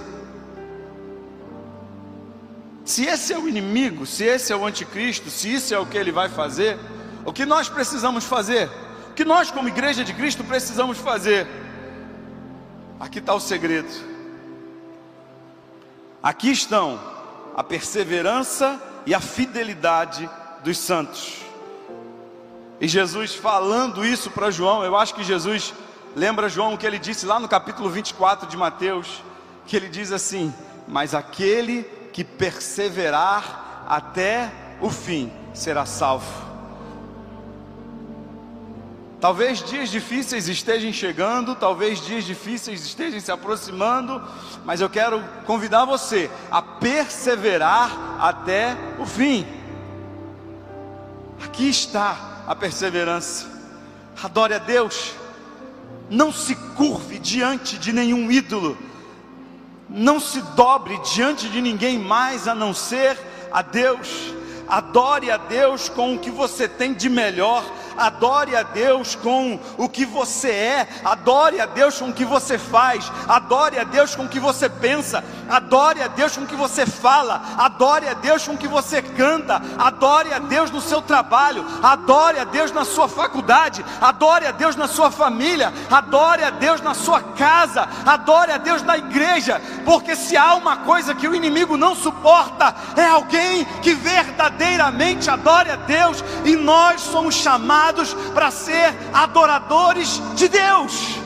Se 2.86 3.05
esse 3.05 3.34
é 3.34 3.38
o 3.38 3.47
inimigo, 3.47 4.07
se 4.07 4.24
esse 4.24 4.51
é 4.51 4.57
o 4.57 4.64
anticristo, 4.64 5.28
se 5.28 5.53
isso 5.53 5.74
é 5.74 5.78
o 5.78 5.84
que 5.84 5.99
ele 5.99 6.11
vai 6.11 6.30
fazer, 6.30 6.78
o 7.22 7.34
que 7.34 7.45
nós 7.45 7.68
precisamos 7.68 8.24
fazer? 8.24 8.70
O 9.11 9.12
que 9.12 9.26
nós, 9.26 9.51
como 9.51 9.68
igreja 9.68 10.03
de 10.03 10.14
Cristo, 10.14 10.43
precisamos 10.43 10.97
fazer? 10.97 11.47
Aqui 13.01 13.18
está 13.18 13.32
o 13.32 13.40
segredo. 13.40 13.88
Aqui 16.22 16.51
estão 16.51 17.01
a 17.57 17.64
perseverança 17.64 18.78
e 19.07 19.14
a 19.14 19.20
fidelidade 19.20 20.28
dos 20.62 20.76
santos. 20.76 21.38
E 22.78 22.86
Jesus 22.86 23.34
falando 23.34 24.05
isso 24.05 24.30
para 24.30 24.51
João, 24.51 24.84
eu 24.84 24.94
acho 24.98 25.14
que 25.14 25.24
Jesus 25.24 25.72
lembra 26.14 26.51
João 26.51 26.74
o 26.74 26.78
que 26.78 26.86
ele 26.86 26.98
disse 26.98 27.24
lá 27.24 27.40
no 27.40 27.48
capítulo 27.48 27.88
24 27.88 28.46
de 28.46 28.57
Mateus, 28.57 29.22
que 29.66 29.74
ele 29.74 29.88
diz 29.88 30.12
assim: 30.12 30.53
Mas 30.86 31.14
aquele 31.14 31.84
que 32.12 32.22
perseverar 32.22 33.86
até 33.88 34.53
o 34.78 34.90
fim 34.90 35.32
será 35.55 35.86
salvo. 35.86 36.49
Talvez 39.21 39.62
dias 39.62 39.91
difíceis 39.91 40.49
estejam 40.49 40.93
chegando, 40.93 41.55
talvez 41.55 42.01
dias 42.01 42.25
difíceis 42.25 42.85
estejam 42.85 43.21
se 43.21 43.31
aproximando, 43.31 44.23
mas 44.64 44.81
eu 44.81 44.89
quero 44.89 45.23
convidar 45.45 45.85
você 45.85 46.31
a 46.51 46.62
perseverar 46.62 48.16
até 48.18 48.77
o 48.99 49.05
fim. 49.05 49.47
Aqui 51.45 51.68
está 51.68 52.43
a 52.47 52.55
perseverança. 52.55 53.47
Adore 54.23 54.55
a 54.55 54.59
Deus. 54.59 55.14
Não 56.09 56.33
se 56.33 56.55
curve 56.55 57.18
diante 57.18 57.79
de 57.79 57.93
nenhum 57.93 58.31
ídolo 58.31 58.77
não 59.91 60.21
se 60.21 60.41
dobre 60.55 60.99
diante 61.12 61.49
de 61.49 61.61
ninguém 61.61 61.99
mais 61.99 62.47
a 62.47 62.55
não 62.55 62.73
ser 62.73 63.18
a 63.51 63.61
Deus. 63.61 64.33
Adore 64.68 65.31
a 65.31 65.37
Deus 65.37 65.89
com 65.89 66.14
o 66.14 66.18
que 66.18 66.31
você 66.31 66.68
tem 66.68 66.95
de 66.95 67.09
melhor 67.09 67.64
adore 68.01 68.57
a 68.57 68.62
Deus 68.62 69.14
com 69.14 69.61
o 69.76 69.88
que 69.88 70.07
você 70.07 70.51
é, 70.51 70.88
adore 71.05 71.61
a 71.61 71.66
Deus 71.66 71.98
com 71.98 72.09
o 72.09 72.12
que 72.12 72.24
você 72.24 72.57
faz, 72.57 73.12
adore 73.28 73.78
a 73.78 73.84
Deus 73.84 74.16
com 74.16 74.24
o 74.24 74.28
que 74.28 74.40
você 74.40 74.68
pensa, 74.68 75.22
adore 75.48 76.03
a 76.03 76.09
Deus 76.09 76.36
com 76.36 76.44
o 76.44 76.46
que 76.46 76.57
você 76.57 76.86
fala, 76.86 77.42
adore 77.59 78.09
a 78.09 78.14
Deus 78.14 78.46
com 78.46 78.55
o 78.55 78.59
que 78.59 78.66
você 78.66 79.03
canta, 79.03 79.61
adore 79.78 80.32
a 80.32 80.38
Deus 80.38 80.70
no 80.70 80.80
seu 80.80 81.03
trabalho, 81.03 81.64
adore 81.82 82.38
a 82.38 82.44
Deus 82.44 82.72
na 82.72 82.86
sua 82.86 83.07
faculdade, 83.07 83.84
adore 84.01 84.46
a 84.46 84.51
Deus 84.51 84.76
na 84.76 84.88
sua 84.88 85.11
família, 85.11 85.72
adore 85.90 86.42
a 86.42 86.51
Deus 86.51 86.80
na 86.80 86.94
sua 86.94 87.20
casa, 87.20 87.86
adore 88.07 88.53
a 88.53 88.57
Deus 88.57 88.82
na 88.82 88.96
igreja, 88.96 89.61
porque 89.84 90.16
se 90.16 90.36
há 90.36 90.55
uma 90.55 90.78
coisa 90.78 91.14
que 91.14 91.28
o 91.28 91.34
inimigo 91.34 91.76
não 91.76 91.94
suporta, 91.94 92.74
é 92.96 93.05
alguém 93.05 93.64
que 93.82 93.94
verdadeiramente 93.94 95.28
adore 95.28 95.70
a 95.70 95.76
Deus, 95.76 96.24
e 96.46 96.57
nós 96.57 97.03
somos 97.03 97.34
chamados 97.34 97.89
chamados 97.91 98.14
para 98.34 98.51
ser 98.51 98.95
adoradores 99.12 100.20
de 100.34 100.49
Deus. 100.49 101.20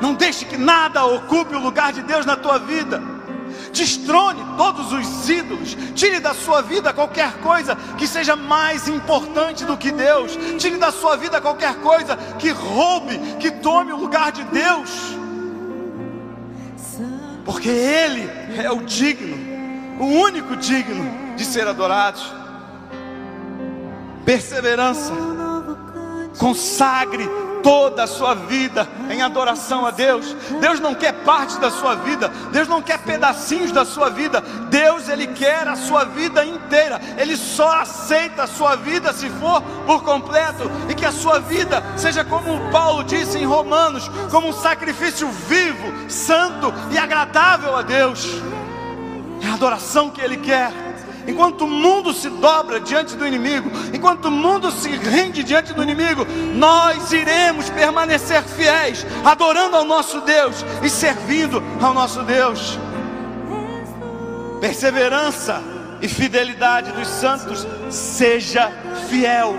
Não 0.00 0.14
deixe 0.14 0.44
que 0.44 0.56
nada 0.56 1.04
ocupe 1.04 1.54
o 1.54 1.60
lugar 1.60 1.92
de 1.92 2.02
Deus 2.02 2.26
na 2.26 2.36
tua 2.36 2.58
vida. 2.58 3.02
Destrone 3.72 4.44
todos 4.56 4.92
os 4.92 5.28
ídolos. 5.28 5.76
Tire 5.94 6.20
da 6.20 6.34
sua 6.34 6.62
vida 6.62 6.92
qualquer 6.92 7.32
coisa 7.38 7.76
que 7.96 8.06
seja 8.06 8.36
mais 8.36 8.88
importante 8.88 9.64
do 9.64 9.76
que 9.76 9.90
Deus. 9.90 10.36
Tire 10.58 10.76
da 10.76 10.92
sua 10.92 11.16
vida 11.16 11.40
qualquer 11.40 11.76
coisa 11.76 12.16
que 12.38 12.50
roube, 12.50 13.18
que 13.40 13.50
tome 13.50 13.92
o 13.92 13.96
lugar 13.96 14.32
de 14.32 14.42
Deus. 14.44 14.90
Porque 17.44 17.68
Ele 17.68 18.28
é 18.58 18.70
o 18.70 18.82
digno, 18.82 19.36
o 20.00 20.04
único 20.04 20.56
digno 20.56 21.36
de 21.36 21.44
ser 21.44 21.66
adorado. 21.66 22.20
Perseverança 24.24 25.35
Consagre 26.38 27.28
toda 27.66 28.04
a 28.04 28.06
sua 28.06 28.32
vida 28.32 28.88
em 29.10 29.22
adoração 29.22 29.84
a 29.84 29.90
Deus. 29.90 30.36
Deus 30.60 30.78
não 30.78 30.94
quer 30.94 31.12
parte 31.24 31.58
da 31.58 31.68
sua 31.68 31.96
vida, 31.96 32.28
Deus 32.52 32.68
não 32.68 32.80
quer 32.80 32.98
pedacinhos 32.98 33.72
da 33.72 33.84
sua 33.84 34.08
vida. 34.08 34.40
Deus 34.70 35.08
ele 35.08 35.26
quer 35.26 35.66
a 35.66 35.74
sua 35.74 36.04
vida 36.04 36.44
inteira. 36.44 37.00
Ele 37.18 37.36
só 37.36 37.80
aceita 37.80 38.44
a 38.44 38.46
sua 38.46 38.76
vida 38.76 39.12
se 39.12 39.28
for 39.30 39.60
por 39.84 40.04
completo 40.04 40.70
e 40.88 40.94
que 40.94 41.04
a 41.04 41.10
sua 41.10 41.40
vida 41.40 41.82
seja 41.96 42.24
como 42.24 42.70
Paulo 42.70 43.02
disse 43.02 43.36
em 43.36 43.44
Romanos, 43.44 44.08
como 44.30 44.48
um 44.48 44.52
sacrifício 44.52 45.28
vivo, 45.28 46.08
santo 46.08 46.72
e 46.92 46.98
agradável 46.98 47.74
a 47.74 47.82
Deus. 47.82 48.28
É 49.42 49.48
a 49.48 49.54
adoração 49.54 50.08
que 50.08 50.20
ele 50.20 50.36
quer 50.36 50.85
enquanto 51.26 51.62
o 51.62 51.68
mundo 51.68 52.12
se 52.12 52.28
dobra 52.28 52.80
diante 52.80 53.16
do 53.16 53.26
inimigo, 53.26 53.70
enquanto 53.92 54.26
o 54.26 54.30
mundo 54.30 54.70
se 54.70 54.90
rende 54.90 55.42
diante 55.42 55.72
do 55.72 55.82
inimigo, 55.82 56.26
nós 56.54 57.12
iremos 57.12 57.68
permanecer 57.70 58.42
fiéis, 58.42 59.04
adorando 59.24 59.76
ao 59.76 59.84
nosso 59.84 60.20
Deus 60.20 60.64
e 60.82 60.88
servindo 60.88 61.62
ao 61.80 61.92
nosso 61.92 62.22
Deus. 62.22 62.78
Perseverança 64.60 65.62
e 66.00 66.08
fidelidade 66.08 66.92
dos 66.92 67.08
santos, 67.08 67.66
seja 67.90 68.70
fiel. 69.08 69.56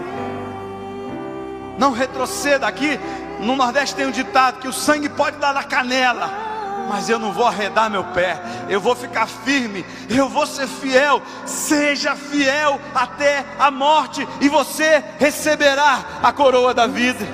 Não 1.77 1.91
retroceda 1.91 2.67
aqui. 2.67 2.99
No 3.39 3.55
Nordeste 3.55 3.95
tem 3.95 4.07
um 4.07 4.11
ditado 4.11 4.59
que 4.59 4.67
o 4.67 4.73
sangue 4.73 5.09
pode 5.09 5.37
dar 5.37 5.53
na 5.53 5.63
canela 5.63 6.46
mas 6.87 7.09
eu 7.09 7.19
não 7.19 7.31
vou 7.31 7.45
arredar 7.45 7.89
meu 7.89 8.03
pé, 8.05 8.41
eu 8.69 8.79
vou 8.79 8.95
ficar 8.95 9.27
firme, 9.27 9.85
eu 10.09 10.29
vou 10.29 10.45
ser 10.45 10.67
fiel. 10.67 11.21
Seja 11.45 12.15
fiel 12.15 12.79
até 12.93 13.45
a 13.59 13.69
morte, 13.69 14.27
e 14.41 14.49
você 14.49 15.03
receberá 15.19 15.99
a 16.23 16.31
coroa 16.31 16.73
da 16.73 16.87
vida. 16.87 17.25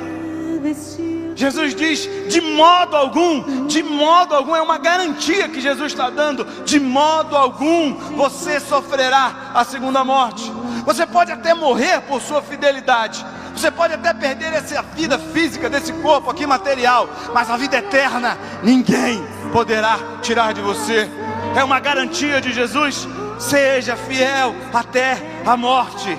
Jesus 1.35 1.75
diz: 1.75 2.07
de 2.29 2.41
modo 2.41 2.95
algum, 2.95 3.65
de 3.67 3.81
modo 3.83 4.35
algum, 4.35 4.55
é 4.55 4.61
uma 4.61 4.77
garantia 4.77 5.49
que 5.49 5.59
Jesus 5.59 5.91
está 5.91 6.09
dando, 6.09 6.45
de 6.63 6.79
modo 6.79 7.35
algum 7.35 7.95
você 8.15 8.59
sofrerá 8.59 9.51
a 9.53 9.63
segunda 9.63 10.03
morte. 10.03 10.51
Você 10.85 11.05
pode 11.05 11.31
até 11.31 11.53
morrer 11.53 12.01
por 12.01 12.21
sua 12.21 12.41
fidelidade, 12.41 13.25
você 13.63 13.71
pode 13.71 13.93
até 13.93 14.13
perder 14.13 14.51
essa 14.51 14.81
vida 14.81 15.17
física 15.17 15.69
desse 15.69 15.93
corpo 15.93 16.29
aqui 16.29 16.45
material, 16.45 17.07
mas 17.33 17.49
a 17.49 17.55
vida 17.55 17.77
eterna 17.77 18.37
ninguém 18.61 19.23
poderá 19.53 19.97
tirar 20.21 20.53
de 20.53 20.59
você. 20.59 21.09
É 21.55 21.63
uma 21.63 21.79
garantia 21.79 22.41
de 22.41 22.51
Jesus. 22.51 23.07
Seja 23.39 23.95
fiel 23.95 24.53
até 24.73 25.17
a 25.45 25.55
morte. 25.55 26.17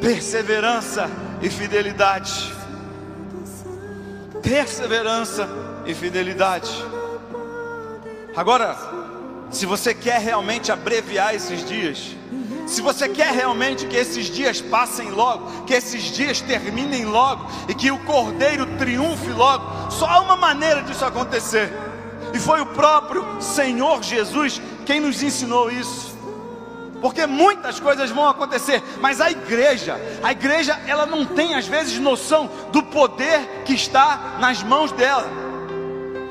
Perseverança 0.00 1.10
e 1.42 1.50
fidelidade. 1.50 2.54
Perseverança 4.44 5.48
e 5.86 5.92
fidelidade. 5.92 6.70
Agora, 8.36 8.76
se 9.50 9.66
você 9.66 9.92
quer 9.92 10.20
realmente 10.20 10.70
abreviar 10.70 11.34
esses 11.34 11.66
dias, 11.66 12.14
se 12.66 12.80
você 12.80 13.08
quer 13.08 13.32
realmente 13.32 13.86
que 13.86 13.96
esses 13.96 14.26
dias 14.26 14.60
passem 14.60 15.10
logo, 15.10 15.64
que 15.64 15.74
esses 15.74 16.02
dias 16.04 16.40
terminem 16.40 17.04
logo 17.04 17.46
e 17.68 17.74
que 17.74 17.90
o 17.90 17.98
Cordeiro 17.98 18.66
triunfe 18.78 19.30
logo, 19.30 19.90
só 19.90 20.06
há 20.06 20.20
uma 20.20 20.36
maneira 20.36 20.82
disso 20.82 21.04
acontecer. 21.04 21.72
E 22.32 22.38
foi 22.38 22.60
o 22.60 22.66
próprio 22.66 23.24
Senhor 23.40 24.02
Jesus 24.02 24.60
quem 24.84 25.00
nos 25.00 25.22
ensinou 25.22 25.70
isso. 25.70 26.14
Porque 27.00 27.26
muitas 27.26 27.78
coisas 27.78 28.10
vão 28.10 28.26
acontecer, 28.26 28.82
mas 28.98 29.20
a 29.20 29.30
igreja, 29.30 30.00
a 30.22 30.32
igreja, 30.32 30.80
ela 30.86 31.04
não 31.04 31.26
tem 31.26 31.54
às 31.54 31.66
vezes 31.66 31.98
noção 31.98 32.50
do 32.72 32.82
poder 32.82 33.62
que 33.66 33.74
está 33.74 34.38
nas 34.40 34.62
mãos 34.62 34.90
dela. 34.90 35.53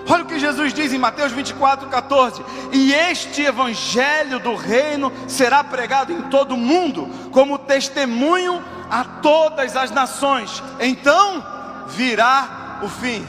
Olha 0.07 0.23
o 0.23 0.27
que 0.27 0.39
Jesus 0.39 0.73
diz 0.73 0.91
em 0.91 0.97
Mateus 0.97 1.31
24, 1.31 1.87
14: 1.87 2.43
E 2.71 2.93
este 2.93 3.43
evangelho 3.43 4.39
do 4.39 4.55
reino 4.55 5.11
será 5.27 5.63
pregado 5.63 6.11
em 6.11 6.23
todo 6.23 6.53
o 6.53 6.57
mundo, 6.57 7.09
como 7.31 7.57
testemunho 7.57 8.61
a 8.89 9.03
todas 9.03 9.75
as 9.75 9.91
nações, 9.91 10.61
então 10.79 11.43
virá 11.87 12.79
o 12.83 12.87
fim. 12.87 13.25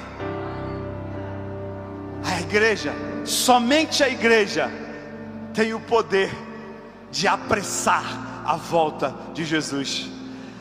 A 2.24 2.40
igreja, 2.40 2.92
somente 3.24 4.02
a 4.02 4.08
igreja, 4.08 4.70
tem 5.52 5.72
o 5.72 5.80
poder 5.80 6.30
de 7.10 7.28
apressar 7.28 8.04
a 8.44 8.56
volta 8.56 9.14
de 9.32 9.44
Jesus. 9.44 10.08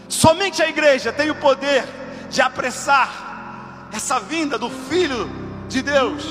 Somente 0.08 0.62
a 0.62 0.70
igreja 0.70 1.12
tem 1.12 1.32
o 1.32 1.36
poder 1.36 1.84
de 2.30 2.42
apressar 2.42 3.90
essa 3.92 4.20
vinda 4.20 4.58
do 4.58 4.70
Filho 4.70 5.43
de 5.74 5.82
Deus, 5.82 6.24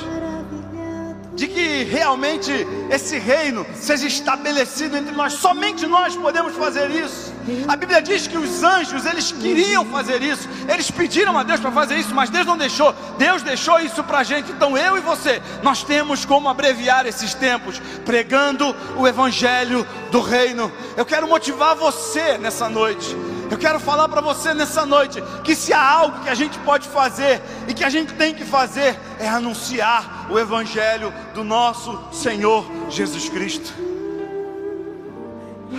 de 1.35 1.49
que 1.49 1.83
realmente 1.83 2.53
esse 2.89 3.19
reino 3.19 3.67
seja 3.75 4.07
estabelecido 4.07 4.97
entre 4.97 5.13
nós. 5.13 5.33
Somente 5.33 5.85
nós 5.85 6.15
podemos 6.15 6.55
fazer 6.55 6.89
isso. 6.91 7.33
A 7.67 7.75
Bíblia 7.75 8.01
diz 8.01 8.29
que 8.29 8.39
os 8.39 8.63
anjos, 8.63 9.05
eles 9.05 9.33
queriam 9.33 9.85
fazer 9.87 10.23
isso, 10.23 10.49
eles 10.73 10.93
pediram 10.93 11.37
a 11.37 11.43
Deus 11.43 11.59
para 11.59 11.73
fazer 11.73 11.97
isso, 11.97 12.15
mas 12.15 12.31
Deus 12.31 12.47
não 12.47 12.57
deixou. 12.57 12.95
Deus 13.19 13.43
deixou 13.43 13.81
isso 13.81 14.05
para 14.05 14.19
a 14.19 14.23
gente. 14.23 14.53
Então 14.53 14.79
eu 14.79 14.97
e 14.97 15.01
você, 15.01 15.43
nós 15.61 15.83
temos 15.83 16.25
como 16.25 16.49
abreviar 16.49 17.05
esses 17.05 17.35
tempos, 17.35 17.83
pregando 18.05 18.77
o 18.97 19.09
Evangelho 19.09 19.85
do 20.13 20.21
Reino. 20.21 20.71
Eu 20.97 21.05
quero 21.05 21.27
motivar 21.27 21.75
você 21.75 22.39
nessa 22.39 22.69
noite 22.69 23.17
eu 23.53 23.59
quero 23.59 23.79
falar 23.79 24.09
para 24.09 24.23
você 24.23 24.55
nessa 24.55 24.87
noite 24.87 25.23
que 25.45 25.55
se 25.55 25.75
há 25.75 25.87
algo 25.87 26.21
que 26.21 26.31
a 26.31 26.35
gente 26.35 26.59
pode 26.61 26.89
fazer 26.89 27.43
e 27.69 27.75
que 27.75 27.85
a 27.85 27.91
gente 27.91 28.15
tem 28.15 28.33
que 28.33 28.47
fazer 28.47 28.99
é 29.21 29.29
anunciar 29.29 30.27
o 30.31 30.39
evangelho 30.39 31.13
do 31.35 31.45
nosso 31.45 32.03
Senhor 32.11 32.65
Jesus 32.89 33.29
Cristo. 33.29 33.71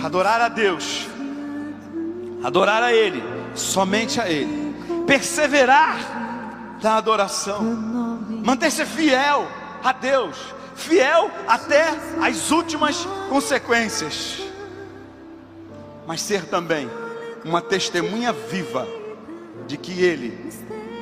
Adorar 0.04 0.40
a 0.40 0.48
Deus, 0.48 1.08
adorar 2.44 2.80
a 2.80 2.92
Ele, 2.92 3.20
somente 3.56 4.20
a 4.20 4.30
Ele, 4.30 4.72
perseverar 5.04 5.98
na 6.80 6.96
adoração, 6.96 7.60
manter-se 8.44 8.86
fiel 8.86 9.48
a 9.82 9.90
Deus, 9.90 10.36
fiel 10.76 11.28
até 11.48 11.88
as 12.22 12.52
últimas 12.52 13.04
consequências, 13.28 14.38
mas 16.06 16.20
ser 16.20 16.44
também 16.44 16.88
uma 17.44 17.60
testemunha 17.60 18.32
viva 18.32 18.86
de 19.66 19.76
que 19.76 20.02
Ele 20.02 20.50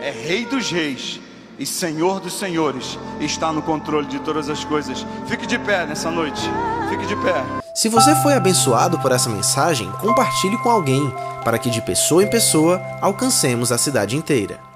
é 0.00 0.10
Rei 0.10 0.44
dos 0.44 0.70
Reis 0.70 1.20
e 1.58 1.64
Senhor 1.64 2.20
dos 2.20 2.38
Senhores 2.38 2.98
e 3.20 3.24
está 3.24 3.52
no 3.52 3.62
controle 3.62 4.06
de 4.06 4.18
todas 4.20 4.48
as 4.48 4.64
coisas. 4.64 5.06
Fique 5.26 5.46
de 5.46 5.58
pé 5.58 5.86
nessa 5.86 6.10
noite. 6.10 6.42
Fique 6.88 7.06
de 7.06 7.16
pé. 7.16 7.44
Se 7.74 7.88
você 7.88 8.14
foi 8.16 8.34
abençoado 8.34 8.98
por 8.98 9.12
essa 9.12 9.30
mensagem, 9.30 9.90
compartilhe 9.92 10.58
com 10.58 10.70
alguém, 10.70 11.12
para 11.44 11.58
que 11.58 11.70
de 11.70 11.80
pessoa 11.80 12.22
em 12.22 12.28
pessoa 12.28 12.82
alcancemos 13.00 13.72
a 13.72 13.78
cidade 13.78 14.16
inteira. 14.16 14.71